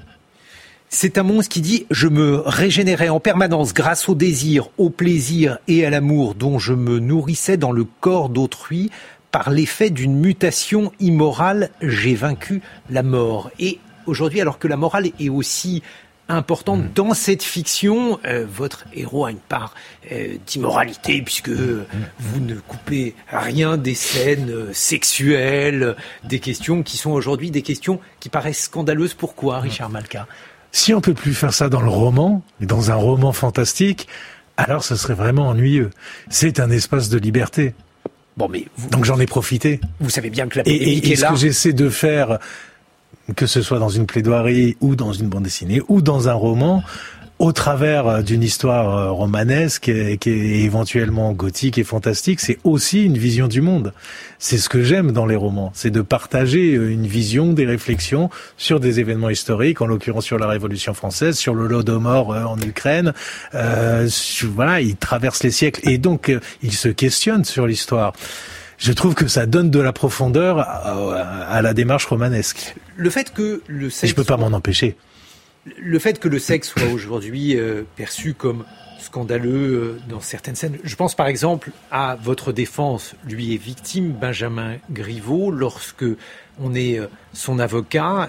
C'est 0.88 1.16
un 1.16 1.22
monstre 1.22 1.52
qui 1.52 1.60
dit 1.60 1.86
Je 1.90 2.08
me 2.08 2.42
régénérais 2.44 3.08
en 3.08 3.20
permanence 3.20 3.72
grâce 3.72 4.08
au 4.08 4.14
désir, 4.16 4.70
au 4.78 4.90
plaisir 4.90 5.58
et 5.68 5.86
à 5.86 5.90
l'amour 5.90 6.34
dont 6.34 6.58
je 6.58 6.72
me 6.72 6.98
nourrissais 6.98 7.56
dans 7.56 7.72
le 7.72 7.84
corps 8.00 8.30
d'autrui. 8.30 8.90
Par 9.30 9.50
l'effet 9.50 9.90
d'une 9.90 10.14
mutation 10.14 10.92
immorale, 11.00 11.70
j'ai 11.82 12.14
vaincu 12.14 12.62
la 12.90 13.02
mort. 13.02 13.50
Et 13.58 13.80
aujourd'hui, 14.06 14.40
alors 14.40 14.58
que 14.58 14.68
la 14.68 14.76
morale 14.76 15.10
est 15.18 15.28
aussi 15.28 15.82
importante 16.28 16.84
mm. 16.84 16.92
dans 16.94 17.14
cette 17.14 17.42
fiction. 17.42 18.18
Euh, 18.24 18.46
votre 18.48 18.84
héros 18.94 19.26
a 19.26 19.30
une 19.30 19.38
part 19.38 19.74
euh, 20.10 20.36
d'immoralité 20.46 21.22
puisque 21.22 21.48
mm. 21.48 21.84
vous 22.18 22.40
ne 22.40 22.54
coupez 22.54 23.14
rien 23.28 23.76
des 23.76 23.94
scènes 23.94 24.50
euh, 24.50 24.72
sexuelles, 24.72 25.96
des 26.24 26.38
questions 26.38 26.82
qui 26.82 26.96
sont 26.96 27.10
aujourd'hui 27.10 27.50
des 27.50 27.62
questions 27.62 28.00
qui 28.20 28.28
paraissent 28.28 28.64
scandaleuses. 28.64 29.14
Pourquoi, 29.14 29.60
Richard 29.60 29.90
Malka? 29.90 30.26
Si 30.72 30.92
on 30.92 31.00
peut 31.00 31.14
plus 31.14 31.34
faire 31.34 31.54
ça 31.54 31.68
dans 31.68 31.82
le 31.82 31.90
roman, 31.90 32.42
dans 32.60 32.90
un 32.90 32.96
roman 32.96 33.32
fantastique, 33.32 34.08
alors 34.56 34.82
ce 34.82 34.96
serait 34.96 35.14
vraiment 35.14 35.48
ennuyeux. 35.48 35.90
C'est 36.30 36.58
un 36.58 36.70
espace 36.70 37.08
de 37.08 37.18
liberté. 37.18 37.74
Bon, 38.36 38.48
mais 38.48 38.66
donc 38.90 39.04
j'en 39.04 39.20
ai 39.20 39.26
profité. 39.26 39.80
Vous 40.00 40.10
savez 40.10 40.30
bien 40.30 40.48
que 40.48 40.58
la 40.58 40.64
polémique 40.64 41.06
et, 41.06 41.12
et, 41.12 41.16
ce 41.16 41.26
que 41.26 41.36
j'essaie 41.36 41.72
de 41.72 41.88
faire 41.88 42.40
que 43.36 43.46
ce 43.46 43.62
soit 43.62 43.78
dans 43.78 43.88
une 43.88 44.06
plaidoirie 44.06 44.76
ou 44.80 44.96
dans 44.96 45.12
une 45.12 45.28
bande 45.28 45.44
dessinée 45.44 45.80
ou 45.88 46.02
dans 46.02 46.28
un 46.28 46.34
roman, 46.34 46.82
au 47.38 47.52
travers 47.52 48.06
euh, 48.06 48.22
d'une 48.22 48.42
histoire 48.42 48.96
euh, 48.96 49.10
romanesque 49.10 49.88
et, 49.88 50.18
qui 50.18 50.30
est 50.30 50.62
éventuellement 50.62 51.32
gothique 51.32 51.78
et 51.78 51.84
fantastique, 51.84 52.40
c'est 52.40 52.58
aussi 52.64 53.04
une 53.04 53.18
vision 53.18 53.48
du 53.48 53.60
monde. 53.60 53.92
C'est 54.38 54.58
ce 54.58 54.68
que 54.68 54.82
j'aime 54.82 55.10
dans 55.10 55.26
les 55.26 55.36
romans, 55.36 55.72
c'est 55.74 55.90
de 55.90 56.00
partager 56.00 56.74
euh, 56.74 56.90
une 56.90 57.06
vision, 57.06 57.52
des 57.52 57.66
réflexions 57.66 58.30
sur 58.56 58.78
des 58.78 59.00
événements 59.00 59.30
historiques, 59.30 59.80
en 59.80 59.86
l'occurrence 59.86 60.24
sur 60.24 60.38
la 60.38 60.46
Révolution 60.46 60.94
française, 60.94 61.36
sur 61.36 61.54
le 61.54 61.66
Lodomor 61.66 62.28
en 62.30 62.58
Ukraine. 62.60 63.12
Euh, 63.54 64.08
voilà, 64.44 64.80
il 64.80 64.96
traverse 64.96 65.42
les 65.42 65.50
siècles 65.50 65.88
et 65.88 65.98
donc 65.98 66.32
il 66.62 66.72
se 66.72 66.88
questionne 66.88 67.44
sur 67.44 67.66
l'histoire 67.66 68.12
je 68.78 68.92
trouve 68.92 69.14
que 69.14 69.28
ça 69.28 69.46
donne 69.46 69.70
de 69.70 69.80
la 69.80 69.92
profondeur 69.92 70.58
à, 70.58 71.62
la 71.62 71.74
démarche 71.74 72.06
romanesque. 72.06 72.74
Le 72.96 73.10
fait 73.10 73.32
que 73.32 73.62
le 73.66 73.90
sexe. 73.90 74.10
je 74.10 74.16
peux 74.16 74.24
pas 74.24 74.36
m'en 74.36 74.52
empêcher. 74.52 74.96
Le 75.78 75.98
fait 75.98 76.18
que 76.18 76.28
le 76.28 76.38
sexe 76.38 76.68
soit 76.68 76.92
aujourd'hui 76.92 77.56
euh, 77.56 77.84
perçu 77.96 78.34
comme 78.34 78.64
scandaleux 78.98 79.50
euh, 79.50 80.00
dans 80.08 80.20
certaines 80.20 80.56
scènes. 80.56 80.78
Je 80.82 80.96
pense 80.96 81.14
par 81.14 81.26
exemple 81.26 81.70
à 81.90 82.16
votre 82.22 82.52
défense. 82.52 83.14
Lui 83.26 83.54
est 83.54 83.58
victime, 83.58 84.12
Benjamin 84.12 84.76
Griveaux, 84.90 85.50
lorsque 85.50 86.04
on 86.60 86.74
est 86.74 86.98
euh, 86.98 87.06
son 87.32 87.58
avocat. 87.58 88.28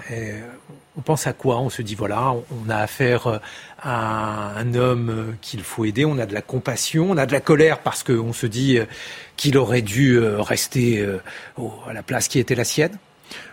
on 0.96 1.02
pense 1.02 1.26
à 1.26 1.34
quoi? 1.34 1.58
On 1.58 1.68
se 1.68 1.82
dit 1.82 1.94
voilà, 1.94 2.32
on 2.32 2.70
a 2.70 2.76
affaire 2.76 3.40
à 3.88 4.58
un 4.58 4.74
homme 4.74 5.36
qu'il 5.40 5.62
faut 5.62 5.84
aider. 5.84 6.04
On 6.04 6.18
a 6.18 6.26
de 6.26 6.34
la 6.34 6.42
compassion, 6.42 7.08
on 7.12 7.16
a 7.16 7.24
de 7.24 7.32
la 7.32 7.40
colère 7.40 7.78
parce 7.78 8.02
qu'on 8.02 8.32
se 8.32 8.46
dit 8.46 8.80
qu'il 9.36 9.56
aurait 9.58 9.82
dû 9.82 10.16
euh, 10.16 10.40
rester 10.40 11.00
euh, 11.00 11.18
à 11.88 11.92
la 11.92 12.02
place 12.02 12.26
qui 12.28 12.38
était 12.38 12.56
la 12.56 12.64
sienne 12.64 12.98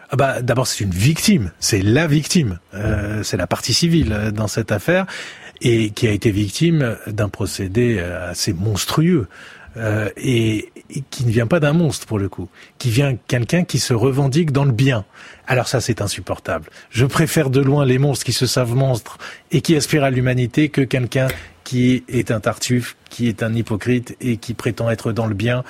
ah 0.10 0.16
bah, 0.16 0.42
D'abord, 0.42 0.68
c'est 0.68 0.84
une 0.84 0.92
victime, 0.92 1.52
c'est 1.60 1.82
la 1.82 2.08
victime, 2.08 2.60
euh, 2.74 3.22
c'est 3.24 3.38
la 3.38 3.48
partie 3.48 3.74
civile 3.74 4.32
dans 4.34 4.48
cette 4.48 4.72
affaire, 4.72 5.06
et 5.62 5.92
qui 5.92 6.08
a 6.08 6.12
été 6.12 6.32
victime 6.32 6.98
d'un 7.08 7.30
procédé 7.30 8.00
assez 8.00 8.54
monstrueux. 8.54 9.28
Euh, 9.78 10.10
et, 10.18 10.72
qui 11.10 11.26
ne 11.26 11.32
vient 11.32 11.48
pas 11.48 11.60
d'un 11.60 11.74
monstre 11.74 12.06
pour 12.06 12.20
le 12.20 12.30
coup, 12.30 12.50
qui 12.78 12.92
vient 12.92 13.16
quelqu'un 13.28 13.64
qui 13.64 13.80
se 13.80 13.94
revendique 13.94 14.52
dans 14.52 14.66
le 14.66 14.72
bien. 14.72 15.06
Alors 15.48 15.68
ça, 15.68 15.82
c'est 15.82 16.02
insupportable. 16.02 16.70
Je 16.90 17.06
préfère 17.06 17.50
de 17.50 17.62
loin 17.62 17.86
les 17.86 17.98
monstres 17.98 18.26
qui 18.26 18.34
se 18.34 18.46
savent 18.46 18.76
monstres 18.76 19.18
et 19.52 19.62
qui 19.62 19.76
aspirent 19.76 20.04
à 20.04 20.12
l'humanité 20.12 20.70
que 20.70 20.82
quelqu'un 20.82 21.28
qui 21.64 22.04
est 22.08 22.30
un 22.30 22.40
tartuffe, 22.40 22.96
qui 23.10 23.28
est 23.28 23.42
un 23.42 23.54
hypocrite 23.54 24.16
et 24.22 24.38
qui 24.38 24.54
prétend 24.54 24.90
être 24.90 25.12
dans 25.12 25.26
le 25.26 25.34
bien 25.34 25.64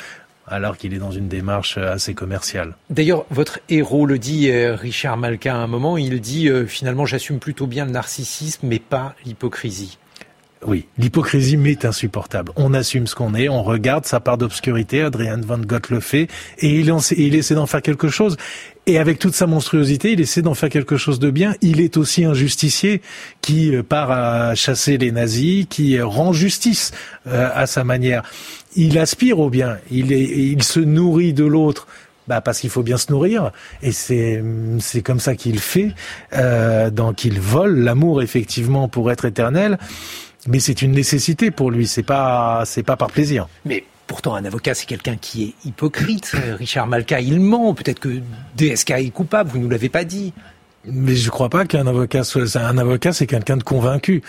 alors 0.48 0.78
qu'il 0.78 0.94
est 0.94 0.98
dans 0.98 1.12
une 1.12 1.28
démarche 1.28 1.78
assez 1.78 2.14
commerciale. 2.14 2.76
D'ailleurs, 2.90 3.26
votre 3.30 3.60
héros 3.70 4.06
le 4.06 4.20
dit, 4.20 4.50
euh, 4.50 4.76
Richard 4.76 5.18
Malka, 5.18 5.54
à 5.54 5.58
un 5.58 5.68
moment, 5.68 5.98
il 5.98 6.20
dit 6.20 6.50
euh, 6.50 6.66
finalement 6.66 7.06
j'assume 7.06 7.40
plutôt 7.40 7.66
bien 7.66 7.86
le 7.86 7.92
narcissisme, 7.92 8.68
mais 8.68 8.80
pas 8.80 9.16
l'hypocrisie. 9.26 9.98
Oui, 10.66 10.86
l'hypocrisie 10.98 11.58
m'est 11.58 11.86
insupportable. 11.86 12.52
On 12.56 12.74
assume 12.74 13.08
ce 13.08 13.16
qu'on 13.16 13.34
est, 13.36 13.50
on 13.50 13.64
regarde 13.64 14.06
sa 14.06 14.20
part 14.20 14.38
d'obscurité, 14.38 15.02
Adrian 15.02 15.40
Van 15.42 15.58
Gogh 15.58 15.90
le 15.90 16.00
fait, 16.00 16.28
et 16.60 16.80
il, 16.80 17.36
essaie 17.36 17.56
d'en 17.56 17.66
faire 17.66 17.82
quelque 17.82 18.08
chose. 18.08 18.38
Et 18.86 18.98
avec 18.98 19.20
toute 19.20 19.34
sa 19.34 19.48
monstruosité, 19.48 20.12
il 20.12 20.22
essaie 20.22 20.42
d'en 20.42 20.54
faire 20.54 20.70
quelque 20.70 20.98
chose 20.98 21.20
de 21.20 21.32
bien. 21.32 21.56
Il 21.62 21.82
est 21.82 21.98
aussi 21.98 22.26
un 22.26 22.34
justicier 22.34 23.02
qui 23.42 23.76
euh, 23.76 23.84
part 23.84 24.12
à 24.12 24.56
chasser 24.56 24.98
les 24.98 25.12
nazis, 25.12 25.66
qui 25.70 26.00
rend 26.02 26.34
justice 26.34 26.92
euh, 27.28 27.50
à 27.54 27.66
sa 27.66 27.84
manière. 27.84 28.24
Il 28.76 28.98
aspire 28.98 29.40
au 29.40 29.50
bien, 29.50 29.78
il, 29.92 30.12
est, 30.12 30.24
il 30.24 30.64
se 30.64 30.80
nourrit 30.80 31.34
de 31.34 31.46
l'autre. 31.46 31.88
Bah 32.26 32.40
parce 32.40 32.62
qu'il 32.62 32.70
faut 32.70 32.84
bien 32.84 32.96
se 32.96 33.12
nourrir 33.12 33.52
et 33.82 33.92
c'est 33.92 34.42
c'est 34.80 35.02
comme 35.02 35.20
ça 35.20 35.36
qu'il 35.36 35.60
fait 35.60 35.92
euh, 36.32 36.90
donc 36.90 37.26
il 37.26 37.38
vole 37.42 37.80
l'amour 37.80 38.22
effectivement 38.22 38.88
pour 38.88 39.12
être 39.12 39.26
éternel 39.26 39.78
mais 40.48 40.60
c'est 40.60 40.82
une 40.82 40.92
nécessité 40.92 41.52
pour 41.52 41.72
lui, 41.72 41.88
c'est 41.88 42.04
pas 42.04 42.64
c'est 42.66 42.84
pas 42.84 42.98
par 42.98 43.10
plaisir. 43.10 43.48
Mais 43.66 43.84
pourtant 44.08 44.36
un 44.36 44.46
avocat 44.46 44.74
c'est 44.74 44.86
quelqu'un 44.86 45.16
qui 45.16 45.44
est 45.44 45.68
hypocrite. 45.68 46.36
Richard 46.58 46.88
Malka, 46.88 47.20
il 47.20 47.40
ment. 47.40 47.74
Peut-être 47.74 48.00
que 48.00 48.20
DSK 48.56 48.92
est 48.92 49.10
coupable. 49.10 49.50
Vous 49.50 49.60
nous 49.60 49.70
l'avez 49.70 49.90
pas 49.90 50.04
dit. 50.04 50.34
Mais 50.86 51.16
je 51.16 51.30
crois 51.30 51.48
pas 51.48 51.66
qu'un 51.66 51.88
avocat 51.88 52.26
soit 52.26 52.58
un 52.58 52.78
avocat, 52.78 53.14
c'est 53.14 53.26
quelqu'un 53.26 53.56
de 53.56 53.64
convaincu. 53.64 54.22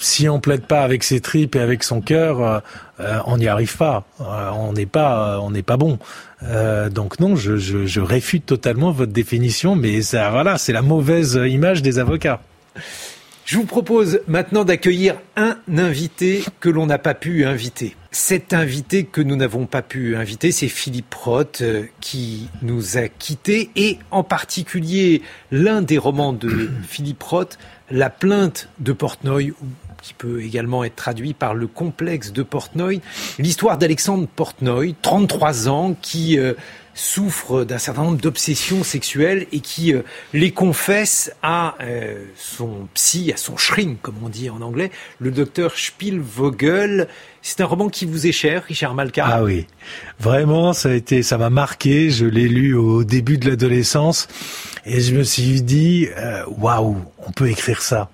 Si 0.00 0.28
on 0.28 0.40
plaide 0.40 0.62
pas 0.62 0.82
avec 0.82 1.04
ses 1.04 1.20
tripes 1.20 1.54
et 1.54 1.60
avec 1.60 1.84
son 1.84 2.00
cœur, 2.00 2.42
euh, 2.42 2.58
euh, 2.98 3.20
on 3.26 3.36
n'y 3.36 3.46
arrive 3.46 3.76
pas. 3.76 4.04
Euh, 4.20 4.50
on 4.50 4.72
n'est 4.72 4.86
pas, 4.86 5.38
on 5.40 5.52
n'est 5.52 5.62
pas 5.62 5.76
bon. 5.76 5.98
donc 6.90 7.20
non, 7.20 7.36
je, 7.36 7.56
je, 7.58 7.86
je 7.86 8.00
réfute 8.00 8.44
totalement 8.44 8.90
votre 8.90 9.12
définition, 9.12 9.76
mais 9.76 10.02
ça, 10.02 10.30
voilà, 10.30 10.58
c'est 10.58 10.72
la 10.72 10.82
mauvaise 10.82 11.40
image 11.46 11.80
des 11.82 12.00
avocats. 12.00 12.40
Je 13.50 13.56
vous 13.56 13.66
propose 13.66 14.20
maintenant 14.28 14.64
d'accueillir 14.64 15.16
un 15.34 15.56
invité 15.76 16.44
que 16.60 16.68
l'on 16.68 16.86
n'a 16.86 16.98
pas 16.98 17.14
pu 17.14 17.44
inviter. 17.44 17.96
Cet 18.12 18.52
invité 18.52 19.02
que 19.02 19.20
nous 19.20 19.34
n'avons 19.34 19.66
pas 19.66 19.82
pu 19.82 20.14
inviter, 20.14 20.52
c'est 20.52 20.68
Philippe 20.68 21.12
Roth 21.12 21.58
euh, 21.62 21.82
qui 22.00 22.48
nous 22.62 22.96
a 22.96 23.08
quittés 23.08 23.70
et 23.74 23.98
en 24.12 24.22
particulier 24.22 25.22
l'un 25.50 25.82
des 25.82 25.98
romans 25.98 26.32
de 26.32 26.70
Philippe 26.88 27.24
Roth, 27.24 27.58
La 27.90 28.08
plainte 28.08 28.68
de 28.78 28.92
Portnoy, 28.92 29.52
qui 30.00 30.14
peut 30.14 30.40
également 30.42 30.84
être 30.84 30.94
traduit 30.94 31.34
par 31.34 31.54
le 31.54 31.66
complexe 31.66 32.32
de 32.32 32.44
Portnoy, 32.44 33.00
l'histoire 33.40 33.78
d'Alexandre 33.78 34.28
Portnoy, 34.28 34.94
33 35.02 35.68
ans, 35.68 35.96
qui 36.00 36.38
euh, 36.38 36.54
souffre 37.00 37.64
d'un 37.64 37.78
certain 37.78 38.02
nombre 38.02 38.18
d'obsessions 38.18 38.84
sexuelles 38.84 39.46
et 39.52 39.60
qui 39.60 39.94
euh, 39.94 40.02
les 40.34 40.50
confesse 40.50 41.32
à 41.42 41.74
euh, 41.80 42.26
son 42.36 42.88
psy, 42.92 43.32
à 43.32 43.38
son 43.38 43.56
shrink, 43.56 44.02
comme 44.02 44.16
on 44.22 44.28
dit 44.28 44.50
en 44.50 44.60
anglais, 44.60 44.90
le 45.18 45.30
docteur 45.30 45.76
Spielvogel. 45.76 47.08
C'est 47.40 47.62
un 47.62 47.64
roman 47.64 47.88
qui 47.88 48.04
vous 48.04 48.26
est 48.26 48.32
cher, 48.32 48.64
Richard 48.64 48.94
Malka. 48.94 49.24
Ah 49.26 49.42
oui, 49.42 49.66
vraiment, 50.18 50.74
ça 50.74 50.90
a 50.90 50.92
été, 50.92 51.22
ça 51.22 51.38
m'a 51.38 51.48
marqué. 51.48 52.10
Je 52.10 52.26
l'ai 52.26 52.48
lu 52.48 52.74
au 52.74 53.02
début 53.02 53.38
de 53.38 53.48
l'adolescence 53.48 54.28
et 54.84 55.00
je 55.00 55.14
me 55.14 55.22
suis 55.22 55.62
dit, 55.62 56.06
euh, 56.18 56.44
waouh, 56.58 56.98
on 57.26 57.32
peut 57.32 57.48
écrire 57.48 57.80
ça. 57.80 58.10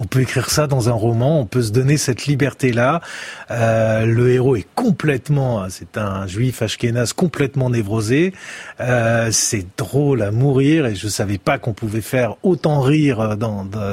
On 0.00 0.04
peut 0.04 0.20
écrire 0.20 0.50
ça 0.50 0.66
dans 0.66 0.88
un 0.88 0.92
roman, 0.92 1.40
on 1.40 1.46
peut 1.46 1.62
se 1.62 1.72
donner 1.72 1.96
cette 1.96 2.26
liberté-là. 2.26 3.00
Euh, 3.50 4.06
le 4.06 4.30
héros 4.30 4.56
est 4.56 4.66
complètement, 4.74 5.68
c'est 5.68 5.98
un 5.98 6.26
juif 6.26 6.62
ashkénaze 6.62 7.12
complètement 7.12 7.70
névrosé. 7.70 8.32
Euh, 8.80 9.30
c'est 9.32 9.66
drôle 9.76 10.22
à 10.22 10.30
mourir 10.30 10.86
et 10.86 10.94
je 10.94 11.08
savais 11.08 11.38
pas 11.38 11.58
qu'on 11.58 11.72
pouvait 11.72 12.00
faire 12.00 12.36
autant 12.42 12.80
rire 12.80 13.36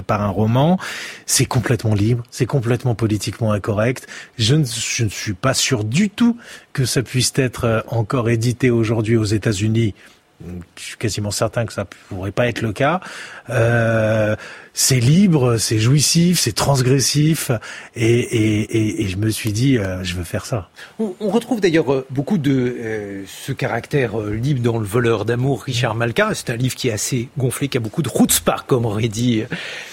par 0.06 0.22
un 0.22 0.30
roman. 0.30 0.78
C'est 1.26 1.46
complètement 1.46 1.96
libre, 1.96 2.24
c'est 2.30 2.46
complètement 2.46 2.94
politiquement 2.94 3.52
incorrect. 3.52 4.08
Je 4.38 4.56
ne, 4.56 4.66
je 4.66 5.06
ne 5.06 5.10
suis 5.10 5.34
pas 5.34 5.54
sûr 5.54 5.84
du 5.84 6.10
tout 6.10 6.38
que 6.74 6.86
ça 6.86 7.02
puisse 7.02 7.34
être 7.36 7.84
encore 7.88 8.30
édité 8.30 8.70
aujourd'hui 8.70 9.18
aux 9.18 9.24
États-Unis 9.24 9.96
je 10.44 10.84
suis 10.84 10.98
quasiment 10.98 11.32
certain 11.32 11.66
que 11.66 11.74
ça 11.74 11.86
pourrait 12.10 12.32
pas 12.32 12.48
être 12.48 12.62
le 12.62 12.74
cas. 12.74 13.00
Euh, 13.50 14.36
c'est 14.74 15.00
libre, 15.00 15.58
c'est 15.58 15.80
jouissif, 15.80 16.40
c'est 16.40 16.52
transgressif, 16.52 17.52
et, 17.96 19.08
je 19.08 19.16
me 19.16 19.30
suis 19.30 19.54
dit, 19.54 19.78
euh, 19.78 20.04
je 20.04 20.16
veux 20.16 20.26
faire 20.26 20.46
ça. 20.46 20.70
On, 21.00 21.30
retrouve 21.30 21.62
d'ailleurs 21.62 21.94
euh, 21.94 22.06
beaucoup 22.10 22.38
de 22.38 23.24
ce 23.26 23.54
caractère 23.54 24.20
libre 24.20 24.62
dans 24.62 24.78
le 24.78 24.86
voleur 24.86 25.24
d'amour, 25.24 25.64
Richard 25.64 25.96
Malka. 25.96 26.32
C'est 26.34 26.50
un 26.50 26.58
livre 26.58 26.76
qui 26.76 26.90
est 26.90 26.94
assez 26.94 27.30
gonflé, 27.38 27.70
qui 27.70 27.78
a 27.78 27.82
beaucoup 27.82 28.02
de 28.02 28.10
chutzpah, 28.10 28.66
comme 28.68 28.86
aurait 28.86 29.08
dit 29.08 29.44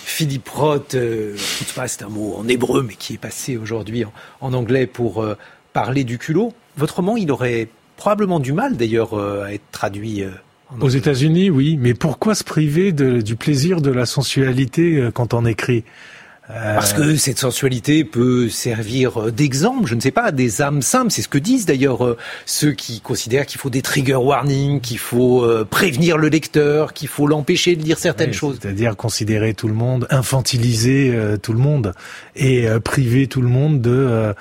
Philippe 0.04 0.48
Roth. 0.48 0.96
chutzpah, 1.36 1.86
c'est 1.86 2.02
un 2.02 2.08
mot 2.08 2.34
en 2.36 2.48
hébreu, 2.48 2.82
mais 2.82 2.94
qui 2.94 3.14
est 3.14 3.18
passé 3.18 3.56
aujourd'hui 3.56 4.04
en, 4.04 4.12
en, 4.40 4.52
anglais 4.52 4.86
pour 4.88 5.24
parler 5.72 6.02
du 6.02 6.18
culot. 6.18 6.52
Votre 6.76 6.96
roman, 6.96 7.16
il 7.16 7.30
aurait 7.30 7.68
probablement 8.02 8.40
du 8.40 8.52
mal 8.52 8.76
d'ailleurs 8.76 9.14
euh, 9.14 9.44
à 9.44 9.52
être 9.52 9.70
traduit. 9.70 10.24
Euh, 10.24 10.30
Aux 10.80 10.88
États-Unis, 10.88 11.50
oui, 11.50 11.78
mais 11.80 11.94
pourquoi 11.94 12.34
se 12.34 12.42
priver 12.42 12.90
du 12.90 13.36
plaisir 13.36 13.80
de 13.80 13.92
la 13.92 14.06
sensualité 14.06 14.96
euh, 14.96 15.12
quand 15.12 15.34
on 15.34 15.46
écrit? 15.46 15.84
Parce 16.48 16.92
que 16.92 17.14
cette 17.16 17.38
sensualité 17.38 18.02
peut 18.02 18.48
servir 18.48 19.30
d'exemple, 19.30 19.86
je 19.86 19.94
ne 19.94 20.00
sais 20.00 20.10
pas, 20.10 20.24
à 20.24 20.32
des 20.32 20.60
âmes 20.60 20.82
simples. 20.82 21.12
C'est 21.12 21.22
ce 21.22 21.28
que 21.28 21.38
disent 21.38 21.66
d'ailleurs 21.66 22.04
euh, 22.04 22.18
ceux 22.46 22.72
qui 22.72 23.00
considèrent 23.00 23.46
qu'il 23.46 23.60
faut 23.60 23.70
des 23.70 23.80
trigger 23.80 24.16
warnings, 24.16 24.80
qu'il 24.80 24.98
faut 24.98 25.44
euh, 25.44 25.64
prévenir 25.64 26.18
le 26.18 26.28
lecteur, 26.28 26.94
qu'il 26.94 27.06
faut 27.06 27.28
l'empêcher 27.28 27.76
de 27.76 27.84
lire 27.84 27.96
certaines 27.96 28.32
choses. 28.32 28.58
C'est-à-dire 28.60 28.96
considérer 28.96 29.54
tout 29.54 29.68
le 29.68 29.74
monde, 29.74 30.08
infantiliser 30.10 31.16
tout 31.42 31.52
le 31.52 31.60
monde 31.60 31.94
et 32.34 32.66
priver 32.82 33.28
tout 33.28 33.40
le 33.40 33.48
monde 33.48 33.80
de. 33.80 34.34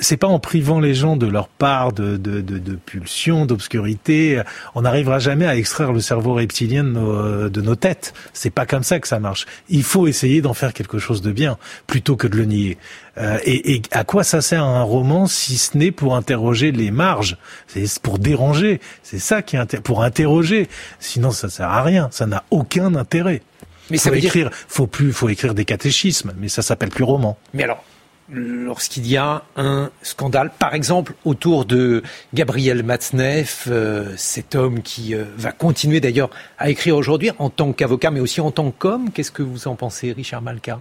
c'est 0.00 0.16
pas 0.16 0.26
en 0.26 0.38
privant 0.40 0.80
les 0.80 0.94
gens 0.94 1.16
de 1.16 1.26
leur 1.26 1.48
part 1.48 1.92
de, 1.92 2.16
de, 2.16 2.40
de, 2.40 2.58
de 2.58 2.74
pulsion, 2.74 3.46
d'obscurité. 3.46 4.42
On 4.74 4.82
n'arrivera 4.82 5.18
jamais 5.18 5.46
à 5.46 5.56
extraire 5.56 5.92
le 5.92 6.00
cerveau 6.00 6.34
reptilien 6.34 6.82
de 6.82 6.88
nos, 6.90 7.48
de 7.48 7.60
nos 7.60 7.76
têtes. 7.76 8.12
C'est 8.32 8.50
pas 8.50 8.66
comme 8.66 8.82
ça 8.82 8.98
que 8.98 9.08
ça 9.08 9.20
marche. 9.20 9.46
Il 9.68 9.84
faut 9.84 10.06
essayer 10.06 10.42
d'en 10.42 10.54
faire 10.54 10.72
quelque 10.72 10.98
chose 10.98 11.22
de 11.22 11.32
bien 11.32 11.43
plutôt 11.86 12.16
que 12.16 12.26
de 12.26 12.36
le 12.36 12.44
nier. 12.44 12.78
Euh, 13.18 13.38
et, 13.44 13.82
à 13.90 14.04
quoi 14.04 14.24
ça 14.24 14.40
sert 14.40 14.64
un 14.64 14.82
roman 14.82 15.26
si 15.26 15.56
ce 15.56 15.76
n'est 15.76 15.92
pour 15.92 16.16
interroger 16.16 16.72
les 16.72 16.90
marges? 16.90 17.36
C'est 17.66 17.98
pour 18.00 18.18
déranger. 18.18 18.80
C'est 19.02 19.18
ça 19.18 19.42
qui 19.42 19.56
est 19.56 19.80
pour 19.80 20.02
interroger. 20.02 20.68
Sinon, 20.98 21.30
ça 21.30 21.48
sert 21.48 21.68
à 21.68 21.82
rien. 21.82 22.08
Ça 22.10 22.26
n'a 22.26 22.44
aucun 22.50 22.94
intérêt. 22.94 23.42
Mais 23.90 23.98
faut 23.98 24.04
ça 24.04 24.10
veut 24.10 24.18
écrire, 24.18 24.50
faut 24.52 24.86
plus, 24.86 25.12
faut 25.12 25.28
écrire 25.28 25.54
des 25.54 25.64
catéchismes, 25.64 26.32
mais 26.38 26.48
ça 26.48 26.62
s'appelle 26.62 26.88
plus 26.88 27.04
roman. 27.04 27.36
Mais 27.52 27.64
alors, 27.64 27.84
lorsqu'il 28.30 29.06
y 29.06 29.16
a 29.16 29.42
un 29.56 29.90
scandale, 30.02 30.50
par 30.58 30.74
exemple 30.74 31.14
autour 31.24 31.64
de 31.64 32.02
Gabriel 32.32 32.82
Matzneff, 32.82 33.68
euh, 33.70 34.12
cet 34.16 34.54
homme 34.54 34.82
qui 34.82 35.14
euh, 35.14 35.24
va 35.36 35.52
continuer 35.52 36.00
d'ailleurs 36.00 36.30
à 36.58 36.70
écrire 36.70 36.96
aujourd'hui 36.96 37.30
en 37.38 37.50
tant 37.50 37.72
qu'avocat, 37.72 38.10
mais 38.10 38.20
aussi 38.20 38.40
en 38.40 38.50
tant 38.50 38.70
qu'homme. 38.70 39.10
Qu'est-ce 39.10 39.32
que 39.32 39.42
vous 39.42 39.68
en 39.68 39.74
pensez, 39.74 40.12
Richard 40.12 40.42
Malka? 40.42 40.80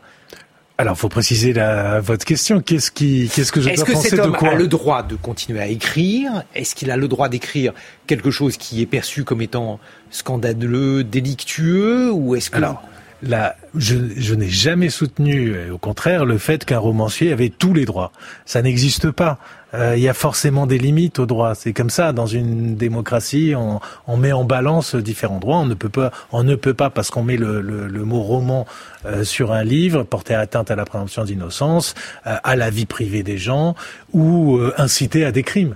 Alors, 0.80 0.98
faut 0.98 1.10
préciser 1.10 1.54
la, 1.54 2.00
votre 2.00 2.26
question. 2.26 2.60
Qu'est-ce 2.60 2.90
qui, 2.90 3.30
qu'est-ce 3.34 3.52
que 3.52 3.62
je 3.62 3.70
dois 3.74 3.86
penser 3.86 4.10
cet 4.10 4.20
homme 4.20 4.32
de 4.32 4.38
quoi 4.38 4.50
a 4.50 4.56
le 4.56 4.68
droit 4.68 5.04
de 5.04 5.16
continuer 5.16 5.62
à 5.62 5.68
écrire? 5.68 6.44
Est-ce 6.56 6.74
qu'il 6.74 6.90
a 6.90 6.98
le 6.98 7.08
droit 7.08 7.30
d'écrire 7.30 7.74
quelque 8.08 8.32
chose 8.32 8.58
qui 8.58 8.82
est 8.82 8.88
perçu 8.88 9.24
comme 9.24 9.42
étant 9.42 9.80
scandaleux, 10.10 11.04
délictueux, 11.04 12.12
ou 12.12 12.36
est-ce 12.36 12.50
que 12.50 12.58
Alors, 12.58 12.82
là, 13.22 13.56
je, 13.76 13.96
je 14.18 14.34
n'ai 14.34 14.50
jamais 14.50 14.90
soutenu, 14.90 15.70
au 15.70 15.78
contraire, 15.78 16.26
le 16.26 16.40
fait 16.40 16.66
qu'un 16.66 16.80
romancier 16.80 17.32
avait 17.32 17.50
tous 17.50 17.76
les 17.76 17.86
droits. 17.86 18.12
Ça 18.46 18.64
n'existe 18.64 19.12
pas. 19.12 19.38
Euh, 19.74 19.96
il 19.98 20.04
y 20.04 20.10
a 20.10 20.14
forcément 20.14 20.68
des 20.68 20.78
limites 20.78 21.20
aux 21.20 21.26
droits. 21.26 21.56
C'est 21.56 21.74
comme 21.74 21.90
ça 21.90 22.14
dans 22.14 22.28
une 22.28 22.76
démocratie, 22.76 23.54
on, 23.56 24.18
met 24.18 24.32
en 24.32 24.44
balance 24.44 24.96
différents 24.96 25.40
droits. 25.40 25.58
On 25.58 25.66
ne 25.66 25.74
peut 25.74 25.90
pas, 25.90 26.12
on 26.32 26.44
ne 26.44 26.56
peut 26.56 26.74
pas 26.74 26.90
parce 26.90 27.10
qu'on 27.10 27.24
met 27.24 27.38
le, 27.38 27.62
mot 28.04 28.22
roman 28.22 28.66
euh, 29.06 29.24
sur 29.24 29.52
un 29.52 29.64
livre 29.64 30.04
porter 30.04 30.36
atteinte 30.36 30.70
à 30.70 30.76
la 30.76 30.86
présomption 30.86 31.24
d'innocence, 31.24 31.96
euh, 32.28 32.36
à 32.44 32.56
la 32.56 32.70
vie 32.70 32.86
privée 32.86 33.24
des 33.24 33.38
gens 33.38 33.76
ou 34.14 34.60
inciter 34.78 35.26
à 35.26 35.32
des 35.32 35.44
crimes. 35.44 35.76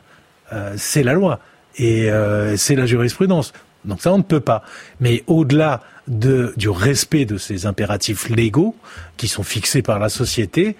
c'est 0.75 1.04
la 1.04 1.13
loi 1.13 1.39
et 1.77 2.10
c'est 2.56 2.75
la 2.75 2.86
jurisprudence. 2.86 3.54
Donc 3.88 4.01
ça, 4.01 4.13
on 4.13 4.17
ne 4.17 4.24
peut 4.24 4.39
pas. 4.39 4.63
Mais 5.00 5.24
au-delà 5.27 5.82
de, 6.08 6.53
du 6.58 6.70
respect 6.70 7.25
de 7.25 7.38
ces 7.38 7.65
impératifs 7.65 8.29
légaux 8.29 8.75
qui 9.17 9.27
sont 9.27 9.44
fixés 9.44 9.82
par 9.82 10.00
la 10.00 10.10
société, 10.10 10.75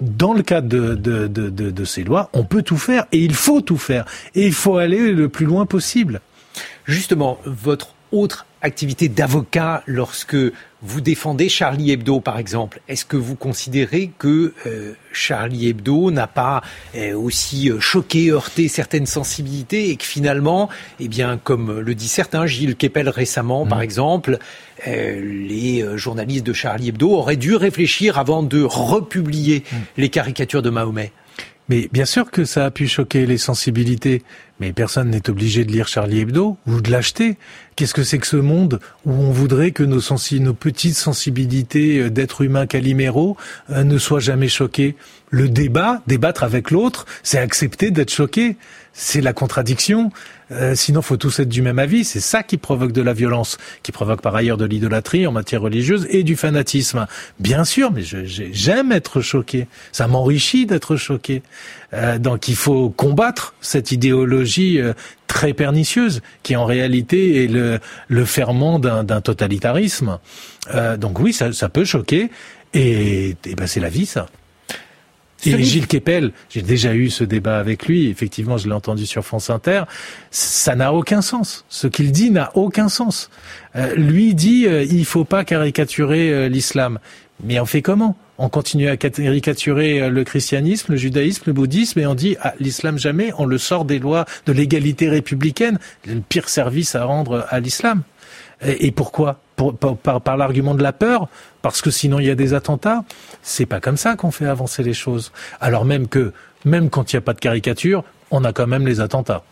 dans 0.00 0.32
le 0.32 0.42
cadre 0.42 0.68
de, 0.68 0.94
de, 0.94 1.26
de, 1.26 1.48
de, 1.48 1.84
ces 1.84 2.04
lois, 2.04 2.30
on 2.32 2.44
peut 2.44 2.62
tout 2.62 2.76
faire 2.76 3.06
et 3.12 3.18
il 3.18 3.34
faut 3.34 3.60
tout 3.60 3.78
faire. 3.78 4.04
Et 4.34 4.46
il 4.46 4.52
faut 4.52 4.78
aller 4.78 5.12
le 5.12 5.28
plus 5.28 5.46
loin 5.46 5.66
possible. 5.66 6.20
Justement, 6.84 7.38
votre 7.44 7.94
autre 8.12 8.46
activité 8.62 9.08
d'avocat 9.08 9.82
lorsque 9.86 10.36
vous 10.82 11.00
défendez 11.00 11.48
Charlie 11.48 11.90
Hebdo, 11.90 12.20
par 12.20 12.38
exemple. 12.38 12.80
Est-ce 12.88 13.04
que 13.04 13.16
vous 13.16 13.34
considérez 13.34 14.10
que 14.18 14.54
euh, 14.66 14.94
Charlie 15.12 15.68
Hebdo 15.68 16.10
n'a 16.10 16.26
pas 16.26 16.62
euh, 16.94 17.14
aussi 17.14 17.70
euh, 17.70 17.80
choqué, 17.80 18.30
heurté 18.30 18.68
certaines 18.68 19.06
sensibilités 19.06 19.90
et 19.90 19.96
que 19.96 20.04
finalement, 20.04 20.70
eh 20.98 21.08
bien, 21.08 21.38
comme 21.42 21.80
le 21.80 21.94
dit 21.94 22.08
certains, 22.08 22.46
Gilles 22.46 22.76
Kepel 22.76 23.08
récemment, 23.08 23.66
par 23.66 23.78
mmh. 23.78 23.82
exemple, 23.82 24.38
les 24.86 25.84
journalistes 25.96 26.46
de 26.46 26.54
Charlie 26.54 26.88
Hebdo 26.88 27.10
auraient 27.10 27.36
dû 27.36 27.54
réfléchir 27.54 28.18
avant 28.18 28.42
de 28.42 28.62
republier 28.62 29.62
mmh. 29.70 29.76
les 29.98 30.08
caricatures 30.08 30.62
de 30.62 30.70
Mahomet 30.70 31.12
mais 31.70 31.88
bien 31.92 32.04
sûr 32.04 32.32
que 32.32 32.44
ça 32.44 32.66
a 32.66 32.70
pu 32.72 32.88
choquer 32.88 33.26
les 33.26 33.38
sensibilités, 33.38 34.24
mais 34.60 34.72
personne 34.72 35.10
n'est 35.10 35.28
obligé 35.28 35.64
de 35.64 35.72
lire 35.72 35.88
Charlie 35.88 36.20
Hebdo 36.20 36.58
ou 36.66 36.80
de 36.80 36.90
l'acheter. 36.90 37.36
Qu'est-ce 37.76 37.94
que 37.94 38.04
c'est 38.04 38.18
que 38.18 38.26
ce 38.26 38.36
monde 38.36 38.78
où 39.06 39.12
on 39.12 39.30
voudrait 39.30 39.70
que 39.70 39.82
nos, 39.82 40.00
petites 40.54 40.96
sensibilités 40.96 41.98
euh, 41.98 42.10
d'êtres 42.10 42.42
humains 42.42 42.66
caliméraux 42.66 43.36
euh, 43.70 43.84
ne 43.84 43.96
soient 43.96 44.20
jamais 44.20 44.48
choquées? 44.48 44.96
Le 45.30 45.48
débat, 45.48 46.02
débattre 46.06 46.42
avec 46.42 46.70
l'autre, 46.70 47.06
c'est 47.22 47.38
accepter 47.38 47.90
d'être 47.90 48.12
choqué 48.12 48.56
c'est 48.92 49.20
la 49.20 49.32
contradiction. 49.32 50.10
Euh, 50.52 50.74
sinon, 50.74 51.00
faut 51.00 51.16
tous 51.16 51.38
être 51.40 51.48
du 51.48 51.62
même 51.62 51.78
avis. 51.78 52.04
C'est 52.04 52.20
ça 52.20 52.42
qui 52.42 52.56
provoque 52.56 52.92
de 52.92 53.02
la 53.02 53.12
violence, 53.12 53.56
qui 53.82 53.92
provoque 53.92 54.20
par 54.20 54.34
ailleurs 54.34 54.56
de 54.56 54.64
l'idolâtrie 54.64 55.26
en 55.26 55.32
matière 55.32 55.62
religieuse 55.62 56.06
et 56.10 56.22
du 56.24 56.36
fanatisme. 56.36 57.06
Bien 57.38 57.64
sûr, 57.64 57.92
mais 57.92 58.02
j'aime 58.02 58.92
être 58.92 59.20
choqué. 59.20 59.68
Ça 59.92 60.08
m'enrichit 60.08 60.66
d'être 60.66 60.96
choqué. 60.96 61.42
Euh, 61.92 62.18
donc, 62.18 62.48
il 62.48 62.56
faut 62.56 62.90
combattre 62.90 63.54
cette 63.60 63.92
idéologie 63.92 64.80
euh, 64.80 64.92
très 65.26 65.52
pernicieuse, 65.52 66.22
qui 66.42 66.56
en 66.56 66.64
réalité 66.64 67.44
est 67.44 67.48
le, 67.48 67.78
le 68.08 68.24
ferment 68.24 68.78
d'un 68.78 69.20
totalitarisme. 69.20 70.18
Euh, 70.74 70.96
donc 70.96 71.20
oui, 71.20 71.32
ça, 71.32 71.52
ça 71.52 71.68
peut 71.68 71.84
choquer. 71.84 72.30
Et, 72.74 73.36
et 73.46 73.54
ben 73.56 73.66
c'est 73.66 73.80
la 73.80 73.88
vie, 73.88 74.06
ça. 74.06 74.26
Et 75.46 75.62
Gilles 75.62 75.86
Kepel, 75.86 76.32
j'ai 76.50 76.62
déjà 76.62 76.94
eu 76.94 77.08
ce 77.08 77.24
débat 77.24 77.58
avec 77.58 77.86
lui, 77.86 78.08
effectivement 78.08 78.58
je 78.58 78.68
l'ai 78.68 78.74
entendu 78.74 79.06
sur 79.06 79.24
France 79.24 79.48
Inter, 79.48 79.84
ça 80.30 80.74
n'a 80.74 80.92
aucun 80.92 81.22
sens. 81.22 81.64
Ce 81.68 81.86
qu'il 81.86 82.12
dit 82.12 82.30
n'a 82.30 82.50
aucun 82.54 82.88
sens. 82.88 83.30
Euh, 83.76 83.94
lui 83.94 84.34
dit 84.34 84.66
euh, 84.66 84.84
il 84.84 85.04
faut 85.04 85.24
pas 85.24 85.44
caricaturer 85.44 86.30
euh, 86.30 86.48
l'islam. 86.48 86.98
Mais 87.42 87.58
on 87.58 87.66
fait 87.66 87.80
comment? 87.80 88.16
On 88.42 88.48
continue 88.48 88.88
à 88.88 88.96
caricaturer 88.96 90.00
euh, 90.00 90.08
le 90.08 90.24
christianisme, 90.24 90.92
le 90.92 90.96
judaïsme, 90.96 91.42
le 91.48 91.52
bouddhisme 91.52 92.00
et 92.00 92.06
on 92.06 92.14
dit 92.14 92.38
ah, 92.40 92.54
l'islam 92.58 92.98
jamais, 92.98 93.32
on 93.36 93.44
le 93.44 93.58
sort 93.58 93.84
des 93.84 93.98
lois 93.98 94.24
de 94.46 94.52
l'égalité 94.52 95.10
républicaine, 95.10 95.78
le 96.06 96.22
pire 96.26 96.48
service 96.48 96.94
à 96.94 97.04
rendre 97.04 97.46
à 97.50 97.60
l'islam. 97.60 98.02
Et 98.62 98.92
pourquoi? 98.92 99.40
Par, 100.24 100.36
l'argument 100.38 100.74
de 100.74 100.82
la 100.82 100.92
peur, 100.94 101.28
parce 101.60 101.82
que 101.82 101.90
sinon 101.90 102.18
il 102.18 102.26
y 102.26 102.30
a 102.30 102.34
des 102.34 102.54
attentats. 102.54 103.04
C'est 103.42 103.66
pas 103.66 103.78
comme 103.80 103.98
ça 103.98 104.16
qu'on 104.16 104.30
fait 104.30 104.46
avancer 104.46 104.82
les 104.82 104.94
choses. 104.94 105.32
Alors 105.60 105.84
même 105.84 106.08
que, 106.08 106.32
même 106.64 106.88
quand 106.88 107.12
il 107.12 107.16
n'y 107.16 107.18
a 107.18 107.22
pas 107.22 107.34
de 107.34 107.40
caricature, 107.40 108.04
on 108.30 108.44
a 108.44 108.54
quand 108.54 108.66
même 108.66 108.86
les 108.86 109.00
attentats. 109.00 109.44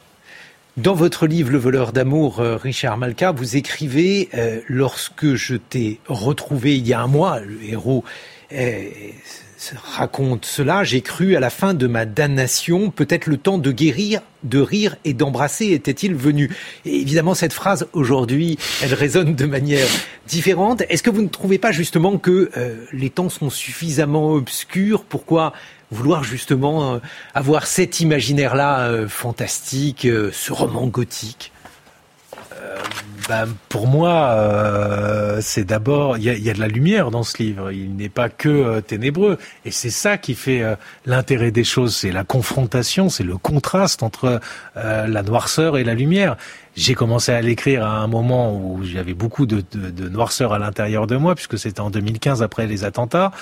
Dans 0.78 0.94
votre 0.94 1.26
livre 1.26 1.50
Le 1.50 1.58
voleur 1.58 1.92
d'amour, 1.92 2.40
euh, 2.40 2.56
Richard 2.56 2.96
Malka, 2.96 3.32
vous 3.32 3.56
écrivez 3.56 4.28
euh, 4.34 4.60
Lorsque 4.68 5.34
je 5.34 5.56
t'ai 5.56 6.00
retrouvé 6.06 6.76
il 6.76 6.86
y 6.86 6.94
a 6.94 7.00
un 7.00 7.08
mois, 7.08 7.40
le 7.40 7.62
héros 7.64 8.04
raconte 9.76 10.44
cela, 10.44 10.84
j'ai 10.84 11.00
cru 11.00 11.36
à 11.36 11.40
la 11.40 11.50
fin 11.50 11.74
de 11.74 11.86
ma 11.86 12.06
damnation, 12.06 12.90
peut-être 12.90 13.26
le 13.26 13.36
temps 13.36 13.58
de 13.58 13.72
guérir, 13.72 14.20
de 14.44 14.60
rire 14.60 14.96
et 15.04 15.12
d'embrasser 15.14 15.72
était-il 15.72 16.14
venu. 16.14 16.50
évidemment, 16.84 17.34
cette 17.34 17.52
phrase, 17.52 17.88
aujourd'hui, 17.92 18.58
elle 18.82 18.94
résonne 18.94 19.34
de 19.34 19.46
manière 19.46 19.86
différente. 20.26 20.82
Est-ce 20.88 21.02
que 21.02 21.10
vous 21.10 21.22
ne 21.22 21.28
trouvez 21.28 21.58
pas 21.58 21.72
justement 21.72 22.18
que 22.18 22.50
euh, 22.56 22.76
les 22.92 23.10
temps 23.10 23.28
sont 23.28 23.50
suffisamment 23.50 24.32
obscurs 24.32 25.04
Pourquoi 25.04 25.52
vouloir 25.90 26.22
justement 26.22 26.94
euh, 26.94 26.98
avoir 27.34 27.66
cet 27.66 28.00
imaginaire-là 28.00 28.88
euh, 28.88 29.08
fantastique, 29.08 30.06
ce 30.32 30.52
roman 30.52 30.86
gothique? 30.86 31.52
Ben, 33.28 33.46
pour 33.68 33.86
moi, 33.86 34.30
euh, 34.30 35.38
c'est 35.42 35.64
d'abord 35.64 36.16
il 36.16 36.24
y 36.24 36.50
a, 36.50 36.54
de 36.54 36.58
la 36.58 36.66
lumière 36.66 37.10
dans 37.10 37.22
ce 37.22 37.42
livre. 37.42 37.70
Il 37.70 37.94
n'est 37.94 38.08
pas 38.08 38.30
que 38.30 38.48
euh, 38.48 38.80
ténébreux, 38.80 39.36
et 39.66 39.70
c'est 39.70 39.90
ça 39.90 40.16
qui 40.16 40.34
fait 40.34 40.62
euh, 40.62 40.76
l'intérêt 41.04 41.50
des 41.50 41.62
choses. 41.62 41.94
C'est 41.94 42.10
la 42.10 42.24
confrontation, 42.24 43.10
c'est 43.10 43.24
le 43.24 43.36
contraste 43.36 44.02
entre 44.02 44.40
la 44.74 45.22
noirceur 45.22 45.76
et 45.76 45.84
la 45.84 45.94
lumière. 45.94 46.36
J'ai 46.76 46.94
commencé 46.94 47.32
à 47.32 47.40
l'écrire 47.42 47.84
à 47.84 47.98
un 47.98 48.06
moment 48.06 48.54
où 48.54 48.82
j'avais 48.84 49.14
beaucoup 49.14 49.46
de, 49.46 49.62
de, 49.72 50.08
noirceur 50.08 50.52
à 50.52 50.58
l'intérieur 50.58 51.06
de 51.06 51.16
moi, 51.16 51.34
puisque 51.34 51.58
c'était 51.58 51.80
en 51.80 51.90
2015 51.90 52.42
après 52.42 52.66
les 52.66 52.84
attentats. 52.84 53.32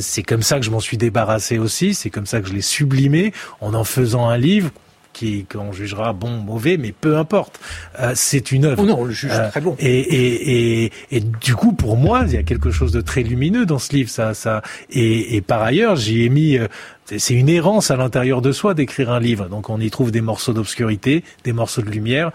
c'est 0.00 0.22
comme 0.22 0.42
ça 0.42 0.58
que 0.58 0.64
je 0.64 0.70
m'en 0.70 0.80
suis 0.80 0.96
débarrassé 0.96 1.58
aussi. 1.58 1.94
C'est 1.94 2.10
comme 2.10 2.26
ça 2.26 2.40
que 2.40 2.48
je 2.48 2.54
l'ai 2.54 2.62
sublimé 2.62 3.32
en 3.60 3.74
en 3.74 3.84
faisant 3.84 4.28
un 4.28 4.38
livre 4.38 4.70
qui 5.18 5.44
qu'on 5.44 5.72
jugera 5.72 6.12
bon, 6.12 6.30
mauvais, 6.30 6.76
mais 6.76 6.92
peu 6.92 7.16
importe. 7.16 7.58
Euh, 7.98 8.12
c'est 8.14 8.52
une 8.52 8.64
œuvre. 8.64 8.82
Oh 8.82 8.86
non, 8.86 9.00
on 9.00 9.04
le 9.04 9.12
juge 9.12 9.32
euh, 9.34 9.48
très 9.50 9.60
bon. 9.60 9.76
Et, 9.80 9.98
et, 9.98 10.84
et, 10.84 10.92
et, 11.10 11.20
du 11.20 11.54
coup, 11.54 11.72
pour 11.72 11.96
moi, 11.96 12.22
il 12.26 12.34
y 12.34 12.36
a 12.36 12.42
quelque 12.42 12.70
chose 12.70 12.92
de 12.92 13.00
très 13.00 13.22
lumineux 13.22 13.66
dans 13.66 13.78
ce 13.78 13.92
livre. 13.92 14.10
Ça, 14.10 14.34
ça. 14.34 14.62
Et, 14.90 15.36
et 15.36 15.40
par 15.40 15.62
ailleurs, 15.62 15.96
j'y 15.96 16.24
ai 16.24 16.28
mis. 16.28 16.56
Euh, 16.56 16.68
c'est 17.16 17.34
une 17.34 17.48
errance 17.48 17.90
à 17.90 17.96
l'intérieur 17.96 18.42
de 18.42 18.52
soi 18.52 18.74
d'écrire 18.74 19.10
un 19.10 19.20
livre. 19.20 19.48
Donc 19.48 19.70
on 19.70 19.80
y 19.80 19.90
trouve 19.90 20.10
des 20.10 20.20
morceaux 20.20 20.52
d'obscurité, 20.52 21.24
des 21.44 21.52
morceaux 21.52 21.82
de 21.82 21.90
lumière. 21.90 22.32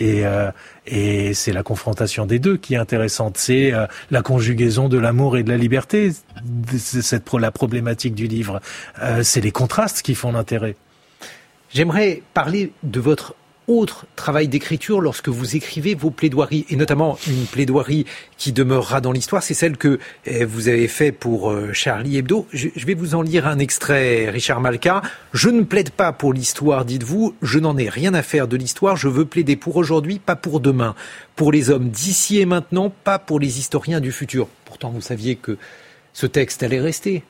Et, 0.00 0.26
euh, 0.26 0.50
et 0.86 1.34
c'est 1.34 1.52
la 1.52 1.62
confrontation 1.62 2.26
des 2.26 2.38
deux 2.38 2.56
qui 2.56 2.74
est 2.74 2.78
intéressante. 2.78 3.36
C'est 3.38 3.72
euh, 3.72 3.86
la 4.10 4.22
conjugaison 4.22 4.88
de 4.88 4.98
l'amour 4.98 5.36
et 5.36 5.42
de 5.42 5.50
la 5.50 5.56
liberté. 5.56 6.12
C'est 6.76 7.02
cette 7.02 7.32
la 7.32 7.50
problématique 7.50 8.14
du 8.14 8.26
livre. 8.26 8.60
Euh, 9.02 9.22
c'est 9.22 9.40
les 9.40 9.52
contrastes 9.52 10.02
qui 10.02 10.14
font 10.14 10.32
l'intérêt. 10.32 10.76
J'aimerais 11.74 12.22
parler 12.34 12.72
de 12.82 13.00
votre 13.00 13.34
autre 13.66 14.06
travail 14.16 14.48
d'écriture 14.48 15.00
lorsque 15.00 15.28
vous 15.28 15.56
écrivez 15.56 15.94
vos 15.94 16.10
plaidoiries, 16.10 16.66
et 16.68 16.76
notamment 16.76 17.16
une 17.26 17.46
plaidoirie 17.46 18.04
qui 18.36 18.52
demeurera 18.52 19.00
dans 19.00 19.12
l'histoire, 19.12 19.42
c'est 19.42 19.54
celle 19.54 19.78
que 19.78 19.98
eh, 20.26 20.44
vous 20.44 20.68
avez 20.68 20.88
fait 20.88 21.12
pour 21.12 21.50
euh, 21.50 21.72
Charlie 21.72 22.18
Hebdo. 22.18 22.46
Je 22.52 22.68
vais 22.84 22.94
vous 22.94 23.14
en 23.14 23.22
lire 23.22 23.46
un 23.46 23.58
extrait, 23.58 24.28
Richard 24.28 24.60
Malka. 24.60 25.00
Je 25.32 25.48
ne 25.48 25.62
plaide 25.62 25.90
pas 25.90 26.12
pour 26.12 26.34
l'histoire, 26.34 26.84
dites-vous, 26.84 27.34
je 27.40 27.58
n'en 27.58 27.78
ai 27.78 27.88
rien 27.88 28.12
à 28.12 28.22
faire 28.22 28.48
de 28.48 28.56
l'histoire, 28.56 28.96
je 28.96 29.08
veux 29.08 29.24
plaider 29.24 29.56
pour 29.56 29.76
aujourd'hui, 29.76 30.18
pas 30.18 30.36
pour 30.36 30.60
demain. 30.60 30.94
Pour 31.36 31.52
les 31.52 31.70
hommes 31.70 31.88
d'ici 31.88 32.38
et 32.38 32.46
maintenant, 32.46 32.92
pas 33.04 33.18
pour 33.18 33.40
les 33.40 33.58
historiens 33.58 34.00
du 34.00 34.12
futur. 34.12 34.48
Pourtant, 34.66 34.90
vous 34.90 35.00
saviez 35.00 35.36
que 35.36 35.56
ce 36.12 36.26
texte 36.26 36.62
allait 36.62 36.80
rester. 36.80 37.22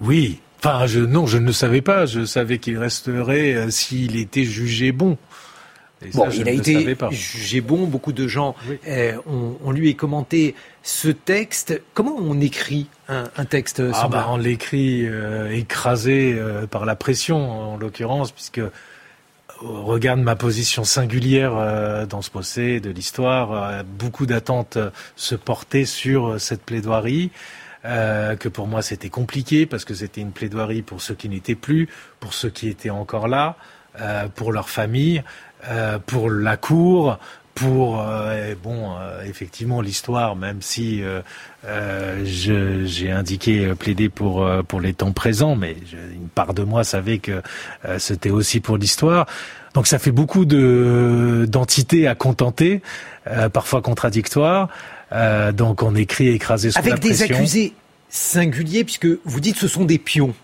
Oui, 0.00 0.40
Enfin, 0.58 0.86
je, 0.86 1.00
non, 1.00 1.26
je 1.26 1.38
ne 1.38 1.46
le 1.46 1.52
savais 1.52 1.82
pas. 1.82 2.06
Je 2.06 2.24
savais 2.24 2.58
qu'il 2.58 2.78
resterait 2.78 3.54
euh, 3.54 3.70
s'il 3.70 4.16
était 4.16 4.44
jugé 4.44 4.92
bon. 4.92 5.16
bon, 6.14 6.28
il 6.30 6.48
a 6.48 6.52
été 6.52 6.96
jugé 7.10 7.60
bon. 7.60 7.86
Beaucoup 7.86 8.12
de 8.12 8.26
gens 8.26 8.54
euh, 8.88 9.16
ont, 9.26 9.70
lu 9.70 9.88
et 9.88 9.94
commenté 9.94 10.54
ce 10.82 11.08
texte. 11.08 11.80
Comment 11.94 12.16
on 12.18 12.40
écrit 12.40 12.88
un, 13.08 13.44
texte 13.44 13.82
ah 13.94 14.08
bah, 14.08 14.26
On 14.30 14.36
l'écrit 14.36 15.06
euh, 15.06 15.50
écrasé 15.52 16.36
par 16.70 16.86
la 16.86 16.96
pression, 16.96 17.72
en 17.72 17.76
l'occurrence, 17.76 18.32
puisque 18.32 18.60
regarde 19.58 20.20
ma 20.20 20.36
position 20.36 20.84
singulière 20.84 22.06
dans 22.08 22.20
ce 22.20 22.28
procès 22.28 22.78
de 22.78 22.90
l'histoire, 22.90 23.84
beaucoup 23.84 24.26
d'attentes 24.26 24.76
se 25.16 25.34
portaient 25.34 25.86
sur 25.86 26.38
cette 26.38 26.62
plaidoirie. 26.62 27.30
Euh, 27.86 28.34
que 28.34 28.48
pour 28.48 28.66
moi 28.66 28.82
c'était 28.82 29.10
compliqué 29.10 29.64
parce 29.64 29.84
que 29.84 29.94
c'était 29.94 30.20
une 30.20 30.32
plaidoirie 30.32 30.82
pour 30.82 31.00
ceux 31.00 31.14
qui 31.14 31.28
n'étaient 31.28 31.54
plus, 31.54 31.88
pour 32.18 32.34
ceux 32.34 32.50
qui 32.50 32.68
étaient 32.68 32.90
encore 32.90 33.28
là, 33.28 33.56
euh, 34.00 34.26
pour 34.34 34.50
leur 34.50 34.68
famille, 34.68 35.22
euh, 35.68 36.00
pour 36.04 36.28
la 36.28 36.56
cour, 36.56 37.18
pour 37.54 38.04
bon 38.62 38.96
effectivement 39.24 39.80
l'histoire, 39.80 40.36
même 40.36 40.60
si 40.60 41.02
j'ai 42.24 43.10
indiqué 43.10 43.74
plaider 43.74 44.10
pour 44.10 44.46
pour 44.68 44.78
les 44.78 44.92
temps 44.92 45.12
présents, 45.12 45.56
mais 45.56 45.74
une 46.12 46.28
part 46.28 46.52
de 46.52 46.64
moi 46.64 46.84
savait 46.84 47.16
que 47.16 47.40
c'était 47.96 48.28
aussi 48.28 48.60
pour 48.60 48.76
l'histoire. 48.76 49.24
Donc 49.72 49.86
ça 49.86 49.98
fait 49.98 50.10
beaucoup 50.10 50.44
de 50.44 51.46
d'entités 51.48 52.06
à 52.06 52.14
contenter, 52.14 52.82
parfois 53.54 53.80
contradictoires. 53.80 54.68
Euh, 55.12 55.52
donc 55.52 55.82
on 55.82 55.94
écrit 55.94 56.28
écrasé 56.28 56.70
sous 56.70 56.78
Avec 56.78 56.92
la 56.92 56.98
pression. 56.98 57.24
Avec 57.24 57.28
des 57.28 57.34
accusés 57.34 57.72
singuliers, 58.08 58.84
puisque 58.84 59.08
vous 59.24 59.40
dites 59.40 59.56
ce 59.56 59.68
sont 59.68 59.84
des 59.84 59.98
pions. 59.98 60.34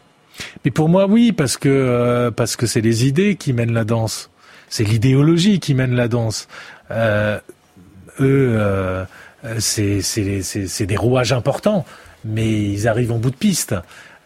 Mais 0.65 0.71
pour 0.71 0.89
moi, 0.89 1.07
oui, 1.07 1.33
parce 1.33 1.57
que 1.57 1.69
euh, 1.69 2.31
parce 2.31 2.57
que 2.57 2.67
c'est 2.67 2.81
les 2.81 3.07
idées 3.07 3.37
qui 3.37 3.53
mènent 3.53 3.73
la 3.73 3.85
danse. 3.85 4.31
C'est 4.69 4.85
l'idéologie 4.85 5.61
qui 5.61 5.75
mène 5.75 5.95
la 5.95 6.09
danse. 6.09 6.49
eux, 8.21 9.07
c'est 9.59 10.87
des 10.87 10.97
rouages 10.97 11.33
importants, 11.33 11.85
mais 12.25 12.51
ils 12.51 12.89
arrivent 12.89 13.13
en 13.13 13.19
bout 13.19 13.31
de 13.31 13.37
piste. 13.37 13.75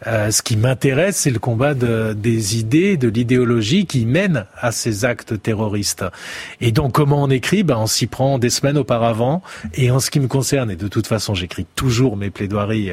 Euh, 0.05 0.29
ce 0.29 0.43
qui 0.43 0.57
m'intéresse, 0.57 1.17
c'est 1.17 1.31
le 1.31 1.39
combat 1.39 1.73
de, 1.73 2.13
des 2.13 2.59
idées, 2.59 2.97
de 2.97 3.07
l'idéologie 3.07 3.87
qui 3.87 4.05
mène 4.05 4.45
à 4.55 4.71
ces 4.71 5.05
actes 5.05 5.41
terroristes. 5.41 6.05
Et 6.61 6.71
donc, 6.71 6.93
comment 6.93 7.23
on 7.23 7.29
écrit? 7.29 7.63
Ben, 7.63 7.77
On 7.77 7.87
s'y 7.87 8.05
prend 8.05 8.37
des 8.37 8.51
semaines 8.51 8.77
auparavant. 8.77 9.41
Et 9.73 9.89
en 9.89 9.99
ce 9.99 10.11
qui 10.11 10.19
me 10.19 10.27
concerne, 10.27 10.69
et 10.69 10.75
de 10.75 10.87
toute 10.87 11.07
façon, 11.07 11.33
j'écris 11.33 11.65
toujours 11.75 12.15
mes 12.15 12.29
plaidoiries 12.29 12.91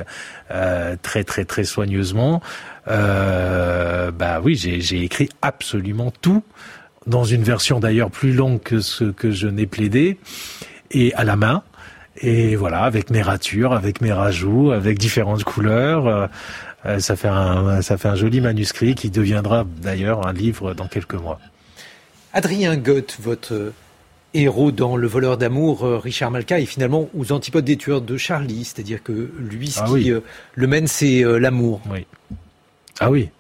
euh, 0.51 0.97
très, 1.03 1.25
très, 1.25 1.45
très 1.45 1.64
soigneusement. 1.64 2.40
Euh, 2.88 4.11
bah 4.11 4.40
oui, 4.43 4.57
j'ai 4.57 5.03
écrit 5.03 5.29
absolument 5.43 6.12
tout, 6.23 6.43
dans 7.07 7.25
une 7.25 7.43
version 7.43 7.81
d'ailleurs 7.81 8.11
plus 8.11 8.33
longue 8.33 8.62
que 8.62 8.81
ce 8.81 9.05
que 9.05 9.31
je 9.31 9.49
n'ai 9.49 9.67
plaidé, 9.67 10.19
et 10.90 11.12
à 11.14 11.25
la 11.25 11.37
main. 11.37 11.62
Et 12.21 12.55
voilà, 12.55 12.83
avec 12.83 13.11
mes 13.11 13.23
ratures, 13.23 13.73
avec 13.73 14.01
mes 14.01 14.12
rajouts, 14.12 14.71
avec 14.71 14.99
différentes 14.99 15.43
couleurs. 15.43 16.29
Euh, 16.85 16.97
euh, 16.97 16.99
ça 16.99 17.16
fait 17.16 17.29
un, 17.29 17.83
ça 17.83 17.97
fait 17.97 18.09
un 18.09 18.14
joli 18.14 18.40
manuscrit 18.40 18.94
qui 18.94 19.11
deviendra 19.11 19.64
d'ailleurs 19.83 20.27
un 20.27 20.33
livre 20.33 20.75
dans 20.75 20.87
quelques 20.87 21.14
mois. 21.14 21.40
Adrien 22.33 22.77
Goth, 22.77 23.18
votre 23.20 23.73
héros 24.35 24.73
dans 24.73 24.97
Le 24.97 25.07
voleur 25.07 25.38
d'amour, 25.38 25.85
euh, 25.85 25.99
Richard 25.99 26.31
Malka, 26.31 26.59
est 26.59 26.66
finalement 26.66 27.09
aux 27.16 27.33
antipodes 27.33 27.64
des 27.64 27.77
tueurs 27.77 28.01
de 28.03 28.16
Charlie, 28.16 28.64
c'est-à-dire 28.64 29.03
que 29.03 29.31
lui, 29.38 29.68
ce 29.70 29.81
ah 29.81 29.87
qui 29.87 30.11
euh, 30.11 30.20
le 30.55 30.66
mène, 30.66 30.88
c'est 30.88 31.23
l'amour. 31.23 31.81
Oui. 31.90 32.07
Ah 33.01 33.11
oui. 33.11 33.31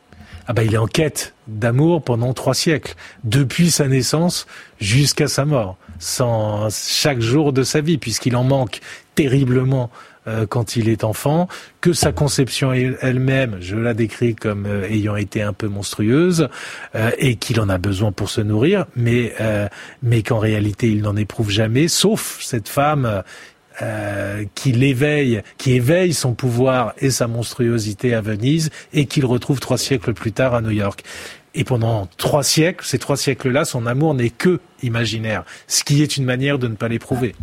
Ah 0.46 0.52
bah 0.52 0.62
il 0.62 0.74
est 0.74 0.78
en 0.78 0.86
quête 0.86 1.34
d'amour 1.48 2.02
pendant 2.02 2.34
trois 2.34 2.52
siècles, 2.54 2.94
depuis 3.24 3.70
sa 3.70 3.88
naissance 3.88 4.46
jusqu'à 4.78 5.26
sa 5.26 5.46
mort, 5.46 5.78
sans 5.98 6.68
chaque 6.70 7.20
jour 7.20 7.54
de 7.54 7.62
sa 7.62 7.80
vie, 7.80 7.96
puisqu'il 7.96 8.36
en 8.36 8.44
manque 8.44 8.80
terriblement 9.14 9.90
euh, 10.26 10.46
quand 10.46 10.76
il 10.76 10.88
est 10.88 11.04
enfant, 11.04 11.48
que 11.80 11.92
sa 11.92 12.12
conception 12.12 12.72
elle-même, 12.72 13.58
je 13.60 13.76
la 13.76 13.92
décris 13.92 14.34
comme 14.34 14.64
euh, 14.66 14.88
ayant 14.88 15.16
été 15.16 15.42
un 15.42 15.52
peu 15.52 15.68
monstrueuse, 15.68 16.48
euh, 16.94 17.10
et 17.18 17.36
qu'il 17.36 17.60
en 17.60 17.68
a 17.68 17.76
besoin 17.76 18.10
pour 18.10 18.30
se 18.30 18.40
nourrir, 18.40 18.86
mais, 18.96 19.34
mais 20.02 20.22
qu'en 20.22 20.38
réalité 20.38 20.88
il 20.88 21.02
n'en 21.02 21.16
éprouve 21.16 21.50
jamais, 21.50 21.88
sauf 21.88 22.38
cette 22.40 22.68
femme 22.68 23.22
qui 24.54 24.72
l'éveille, 24.72 25.42
qui 25.58 25.72
éveille 25.72 26.14
son 26.14 26.34
pouvoir 26.34 26.94
et 26.98 27.10
sa 27.10 27.26
monstruosité 27.26 28.14
à 28.14 28.20
Venise 28.20 28.70
et 28.92 29.06
qu'il 29.06 29.26
retrouve 29.26 29.60
trois 29.60 29.78
siècles 29.78 30.14
plus 30.14 30.32
tard 30.32 30.54
à 30.54 30.60
New 30.60 30.70
York. 30.70 31.02
Et 31.54 31.64
pendant 31.64 32.08
trois 32.16 32.42
siècles, 32.42 32.84
ces 32.84 32.98
trois 32.98 33.16
siècles-là, 33.16 33.64
son 33.64 33.86
amour 33.86 34.14
n'est 34.14 34.30
que 34.30 34.60
imaginaire, 34.82 35.44
ce 35.66 35.84
qui 35.84 36.02
est 36.02 36.16
une 36.16 36.24
manière 36.24 36.58
de 36.58 36.68
ne 36.68 36.74
pas 36.74 36.88
l'éprouver. 36.88 37.34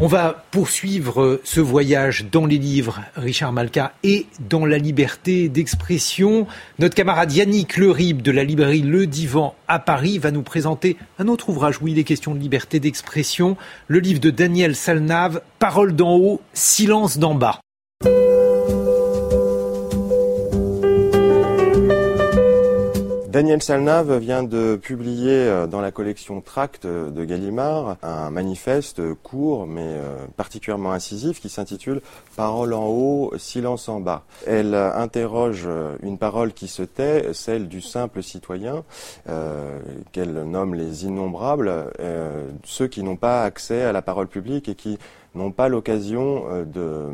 On 0.00 0.08
va 0.08 0.44
poursuivre 0.50 1.40
ce 1.44 1.60
voyage 1.60 2.26
dans 2.32 2.46
les 2.46 2.58
livres, 2.58 3.02
Richard 3.14 3.52
Malka, 3.52 3.92
et 4.02 4.26
dans 4.40 4.66
la 4.66 4.76
liberté 4.76 5.48
d'expression. 5.48 6.48
Notre 6.80 6.96
camarade 6.96 7.32
Yannick 7.32 7.76
Lerib 7.76 8.20
de 8.20 8.32
la 8.32 8.42
librairie 8.42 8.82
Le 8.82 9.06
Divan 9.06 9.54
à 9.68 9.78
Paris 9.78 10.18
va 10.18 10.32
nous 10.32 10.42
présenter 10.42 10.96
un 11.20 11.28
autre 11.28 11.48
ouvrage 11.48 11.80
où 11.80 11.86
il 11.86 12.00
est 12.00 12.04
question 12.04 12.34
de 12.34 12.40
liberté 12.40 12.80
d'expression, 12.80 13.56
le 13.86 14.00
livre 14.00 14.18
de 14.18 14.30
Daniel 14.30 14.74
Salnave, 14.74 15.42
Parole 15.60 15.94
d'en 15.94 16.16
haut, 16.16 16.40
silence 16.54 17.18
d'en 17.18 17.36
bas. 17.36 17.60
Daniel 23.34 23.60
Salnave 23.64 24.16
vient 24.18 24.44
de 24.44 24.76
publier 24.76 25.32
euh, 25.32 25.66
dans 25.66 25.80
la 25.80 25.90
collection 25.90 26.40
Tract 26.40 26.86
de 26.86 27.24
Gallimard 27.24 27.96
un 28.04 28.30
manifeste 28.30 29.02
court 29.24 29.66
mais 29.66 29.80
euh, 29.82 30.24
particulièrement 30.36 30.92
incisif 30.92 31.40
qui 31.40 31.48
s'intitule 31.48 32.00
Parole 32.36 32.72
en 32.74 32.86
haut, 32.86 33.32
silence 33.36 33.88
en 33.88 33.98
bas. 33.98 34.22
Elle 34.46 34.76
interroge 34.76 35.68
une 36.02 36.16
parole 36.16 36.52
qui 36.52 36.68
se 36.68 36.84
tait, 36.84 37.32
celle 37.32 37.66
du 37.66 37.80
simple 37.80 38.22
citoyen, 38.22 38.84
euh, 39.28 39.80
qu'elle 40.12 40.44
nomme 40.44 40.76
les 40.76 41.04
innombrables, 41.04 41.72
ceux 42.64 42.86
qui 42.86 43.02
n'ont 43.02 43.16
pas 43.16 43.42
accès 43.42 43.82
à 43.82 43.92
la 43.92 44.02
parole 44.02 44.28
publique 44.28 44.68
et 44.68 44.74
qui 44.74 44.98
n'ont 45.34 45.50
pas 45.50 45.68
l'occasion 45.68 46.44
euh, 46.50 46.64
de, 46.64 47.08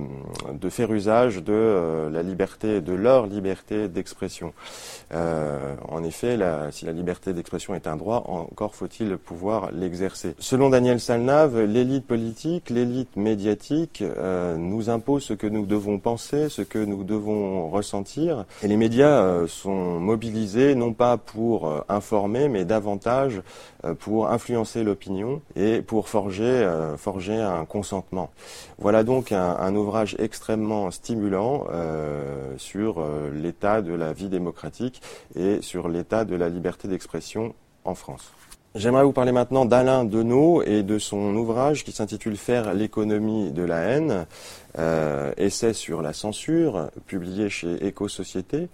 de, 0.52 0.68
faire 0.68 0.92
usage 0.92 1.36
de 1.36 1.52
euh, 1.52 2.10
la 2.10 2.22
liberté, 2.22 2.80
de 2.80 2.92
leur 2.92 3.26
liberté 3.26 3.88
d'expression. 3.88 4.52
Euh, 5.12 5.74
en 5.88 6.04
effet, 6.04 6.36
la, 6.36 6.70
si 6.70 6.84
la 6.84 6.92
liberté 6.92 7.32
d'expression 7.32 7.74
est 7.74 7.86
un 7.86 7.96
droit, 7.96 8.24
encore 8.26 8.74
faut-il 8.74 9.16
pouvoir 9.16 9.72
l'exercer. 9.72 10.34
Selon 10.38 10.70
Daniel 10.70 11.00
Salnave, 11.00 11.60
l'élite 11.60 12.06
politique, 12.06 12.70
l'élite 12.70 13.16
médiatique 13.16 14.04
nous 14.56 14.90
impose 14.90 15.24
ce 15.24 15.32
que 15.34 15.46
nous 15.46 15.66
devons 15.66 15.98
penser, 15.98 16.48
ce 16.48 16.62
que 16.62 16.78
nous 16.78 17.04
devons 17.04 17.68
ressentir, 17.70 18.44
et 18.62 18.68
les 18.68 18.76
médias 18.76 19.46
sont 19.46 19.98
mobilisés 19.98 20.74
non 20.74 20.92
pas 20.92 21.16
pour 21.16 21.84
informer, 21.88 22.48
mais 22.48 22.64
davantage 22.64 23.42
pour 23.98 24.28
influencer 24.28 24.84
l'opinion 24.84 25.40
et 25.56 25.82
pour 25.82 26.08
forger, 26.08 26.68
forger 26.96 27.36
un 27.40 27.64
consentement 27.64 28.09
voilà 28.78 29.04
donc 29.04 29.32
un, 29.32 29.74
ouvrage 29.74 30.16
extrêmement 30.18 30.90
stimulant 30.90 31.66
euh, 31.70 32.54
sur 32.56 32.98
euh, 32.98 33.30
l'état 33.32 33.82
de 33.82 33.92
la 33.92 34.12
vie 34.12 34.28
démocratique 34.28 35.00
et 35.36 35.62
sur 35.62 35.88
l'état 35.88 36.24
de 36.24 36.34
la 36.36 36.48
liberté 36.48 36.88
d'expression 36.88 37.54
en 37.84 37.94
France. 37.94 38.32
J'aimerais 38.76 39.02
vous 39.02 39.12
parler 39.12 39.32
maintenant 39.32 39.64
d'Alain 39.64 40.04
Deneau 40.04 40.62
et 40.62 40.84
de 40.84 40.98
son 41.00 41.34
ouvrage 41.34 41.82
qui 41.82 41.90
s'intitule 41.90 42.36
Faire 42.36 42.72
l'économie 42.72 43.50
de 43.50 43.64
la 43.64 43.80
haine, 43.80 44.26
euh, 44.78 45.32
essai 45.36 45.72
sur 45.72 46.02
la 46.02 46.12
censure, 46.12 46.90
publié 47.06 47.48
chez 47.48 47.86
Éco-Société. 47.86 48.68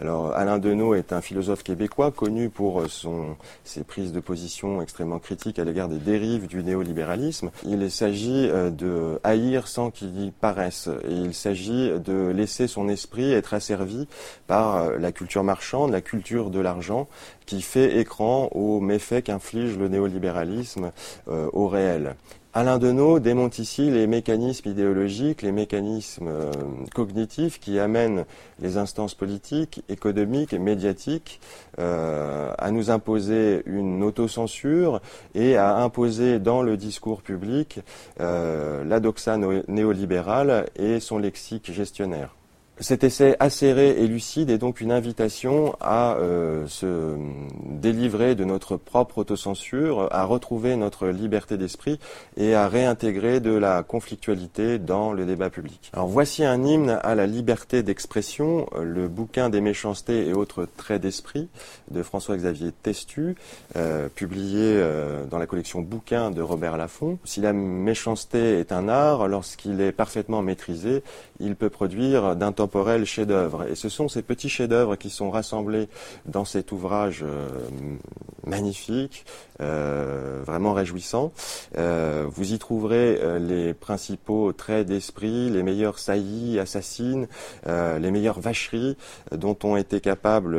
Alors 0.00 0.32
Alain 0.34 0.58
Deneau 0.58 0.94
est 0.94 1.12
un 1.12 1.20
philosophe 1.20 1.62
québécois 1.62 2.10
connu 2.10 2.48
pour 2.48 2.88
son, 2.88 3.36
ses 3.64 3.84
prises 3.84 4.12
de 4.12 4.20
position 4.20 4.82
extrêmement 4.82 5.18
critiques 5.18 5.58
à 5.58 5.64
l'égard 5.64 5.88
des 5.88 5.98
dérives 5.98 6.46
du 6.46 6.62
néolibéralisme. 6.62 7.50
Il 7.64 7.90
s'agit 7.90 8.48
euh, 8.48 8.70
de 8.70 9.18
haïr 9.24 9.68
sans 9.68 9.90
qu'il 9.90 10.20
y 10.20 10.30
paraisse. 10.30 10.88
Et 11.08 11.12
il 11.12 11.34
s'agit 11.34 11.90
de 11.98 12.28
laisser 12.28 12.66
son 12.66 12.88
esprit 12.88 13.32
être 13.32 13.54
asservi 13.54 14.06
par 14.46 14.76
euh, 14.76 14.98
la 14.98 15.12
culture 15.12 15.44
marchande, 15.44 15.92
la 15.92 16.00
culture 16.00 16.50
de 16.50 16.60
l'argent, 16.60 17.08
qui 17.46 17.62
fait 17.62 17.98
écran 17.98 18.48
aux 18.52 18.80
méfaits 18.80 19.24
qu'inflige 19.24 19.78
le 19.78 19.88
néolibéralisme 19.88 20.92
euh, 21.28 21.48
au 21.52 21.68
réel. 21.68 22.16
Alain 22.58 22.78
Deneau 22.78 23.20
démonte 23.20 23.60
ici 23.60 23.88
les 23.88 24.08
mécanismes 24.08 24.70
idéologiques, 24.70 25.42
les 25.42 25.52
mécanismes 25.52 26.26
euh, 26.26 26.50
cognitifs 26.92 27.60
qui 27.60 27.78
amènent 27.78 28.24
les 28.58 28.78
instances 28.78 29.14
politiques, 29.14 29.84
économiques 29.88 30.52
et 30.52 30.58
médiatiques 30.58 31.38
euh, 31.78 32.52
à 32.58 32.72
nous 32.72 32.90
imposer 32.90 33.62
une 33.66 34.02
autocensure 34.02 35.00
et 35.36 35.56
à 35.56 35.76
imposer 35.76 36.40
dans 36.40 36.62
le 36.62 36.76
discours 36.76 37.22
public 37.22 37.78
la 38.18 38.98
doxa 38.98 39.36
néolibérale 39.68 40.66
et 40.74 40.98
son 40.98 41.18
lexique 41.18 41.72
gestionnaire. 41.72 42.37
Cet 42.80 43.02
essai 43.02 43.34
acéré 43.40 43.90
et 44.02 44.06
lucide 44.06 44.50
est 44.50 44.58
donc 44.58 44.80
une 44.80 44.92
invitation 44.92 45.74
à 45.80 46.14
euh, 46.18 46.64
se 46.68 47.16
délivrer 47.64 48.36
de 48.36 48.44
notre 48.44 48.76
propre 48.76 49.18
autocensure, 49.18 50.06
à 50.12 50.24
retrouver 50.24 50.76
notre 50.76 51.08
liberté 51.08 51.56
d'esprit 51.56 51.98
et 52.36 52.54
à 52.54 52.68
réintégrer 52.68 53.40
de 53.40 53.50
la 53.50 53.82
conflictualité 53.82 54.78
dans 54.78 55.12
le 55.12 55.26
débat 55.26 55.50
public. 55.50 55.90
Alors 55.92 56.06
voici 56.06 56.44
un 56.44 56.62
hymne 56.62 57.00
à 57.02 57.16
la 57.16 57.26
liberté 57.26 57.82
d'expression, 57.82 58.68
le 58.80 59.08
bouquin 59.08 59.50
des 59.50 59.60
méchancetés 59.60 60.28
et 60.28 60.32
autres 60.32 60.68
traits 60.76 61.02
d'esprit 61.02 61.48
de 61.90 62.04
François-Xavier 62.04 62.70
Testu, 62.84 63.34
euh, 63.74 64.08
publié 64.08 64.60
euh, 64.62 65.24
dans 65.26 65.38
la 65.38 65.46
collection 65.46 65.80
Bouquins 65.80 66.30
de 66.30 66.42
Robert 66.42 66.76
Laffont. 66.76 67.18
Si 67.24 67.40
la 67.40 67.52
méchanceté 67.52 68.60
est 68.60 68.70
un 68.70 68.88
art, 68.88 69.26
lorsqu'il 69.26 69.80
est 69.80 69.92
parfaitement 69.92 70.42
maîtrisé, 70.42 71.02
il 71.40 71.56
peut 71.56 71.70
produire 71.70 72.36
d'un 72.36 72.52
temps 72.52 72.67
Et 73.68 73.74
ce 73.74 73.88
sont 73.88 74.08
ces 74.08 74.22
petits 74.22 74.48
chefs-d'œuvre 74.48 74.96
qui 74.96 75.10
sont 75.10 75.30
rassemblés 75.30 75.88
dans 76.26 76.44
cet 76.44 76.72
ouvrage 76.72 77.22
euh, 77.22 77.48
magnifique, 78.46 79.24
euh, 79.60 80.42
vraiment 80.46 80.72
réjouissant. 80.72 81.32
Euh, 81.76 82.26
vous 82.28 82.52
y 82.52 82.58
trouverez 82.58 83.38
les 83.40 83.74
principaux 83.74 84.52
traits 84.52 84.86
d'esprit, 84.86 85.50
les 85.50 85.62
meilleurs 85.62 85.98
saillies, 85.98 86.58
assassines, 86.58 87.28
les 87.66 88.10
meilleures 88.10 88.40
vacheries 88.40 88.96
dont 89.32 89.56
ont 89.64 89.76
été 89.76 90.00
capables 90.00 90.58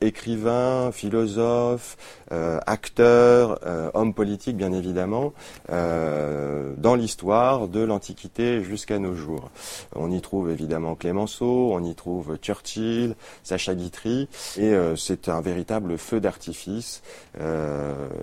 écrivains, 0.00 0.90
philosophes, 0.92 1.96
acteurs, 2.30 3.60
hommes 3.94 4.14
politiques 4.14 4.56
bien 4.56 4.72
évidemment, 4.72 5.32
dans 5.68 6.94
l'histoire 6.94 7.68
de 7.68 7.80
l'Antiquité 7.80 8.62
jusqu'à 8.62 8.98
nos 8.98 9.14
jours. 9.14 9.50
On 9.94 10.10
y 10.10 10.20
trouve 10.20 10.50
évidemment 10.50 10.94
Clémenceau, 10.94 11.72
on 11.72 11.84
y 11.84 11.94
trouve 11.94 12.36
Churchill, 12.36 13.14
Sacha 13.42 13.74
Guitry, 13.74 14.28
et 14.56 14.74
c'est 14.96 15.28
un 15.28 15.40
véritable 15.40 15.98
feu 15.98 16.20
d'artifice, 16.20 17.02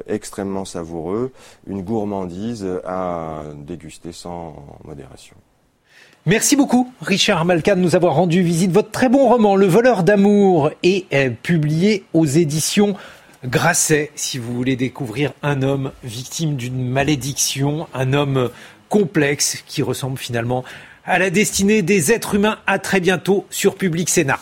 extrêmement 0.07 0.65
savoureux, 0.65 1.31
une 1.67 1.81
gourmandise 1.83 2.67
à 2.85 3.43
déguster 3.55 4.11
sans 4.11 4.55
modération. 4.83 5.35
Merci 6.27 6.57
beaucoup, 6.57 6.91
Richard 7.01 7.45
Malka, 7.45 7.73
de 7.73 7.79
nous 7.79 7.95
avoir 7.95 8.15
rendu 8.15 8.41
visite. 8.41 8.69
Votre 8.69 8.91
très 8.91 9.07
bon 9.07 9.29
roman, 9.29 9.55
Le 9.55 9.65
voleur 9.65 10.03
d'amour, 10.03 10.71
est 10.83 11.05
euh, 11.13 11.29
publié 11.29 12.03
aux 12.13 12.25
éditions 12.25 12.97
Grasset. 13.45 14.11
Si 14.15 14.37
vous 14.37 14.53
voulez 14.53 14.75
découvrir 14.75 15.31
un 15.41 15.61
homme 15.61 15.93
victime 16.03 16.57
d'une 16.57 16.85
malédiction, 16.85 17.87
un 17.93 18.11
homme 18.11 18.49
complexe 18.89 19.63
qui 19.67 19.81
ressemble 19.81 20.17
finalement 20.17 20.65
à 21.05 21.17
la 21.17 21.29
destinée 21.29 21.81
des 21.81 22.11
êtres 22.11 22.35
humains. 22.35 22.57
À 22.67 22.77
très 22.77 22.99
bientôt 22.99 23.45
sur 23.49 23.75
Public 23.75 24.09
Sénat. 24.09 24.41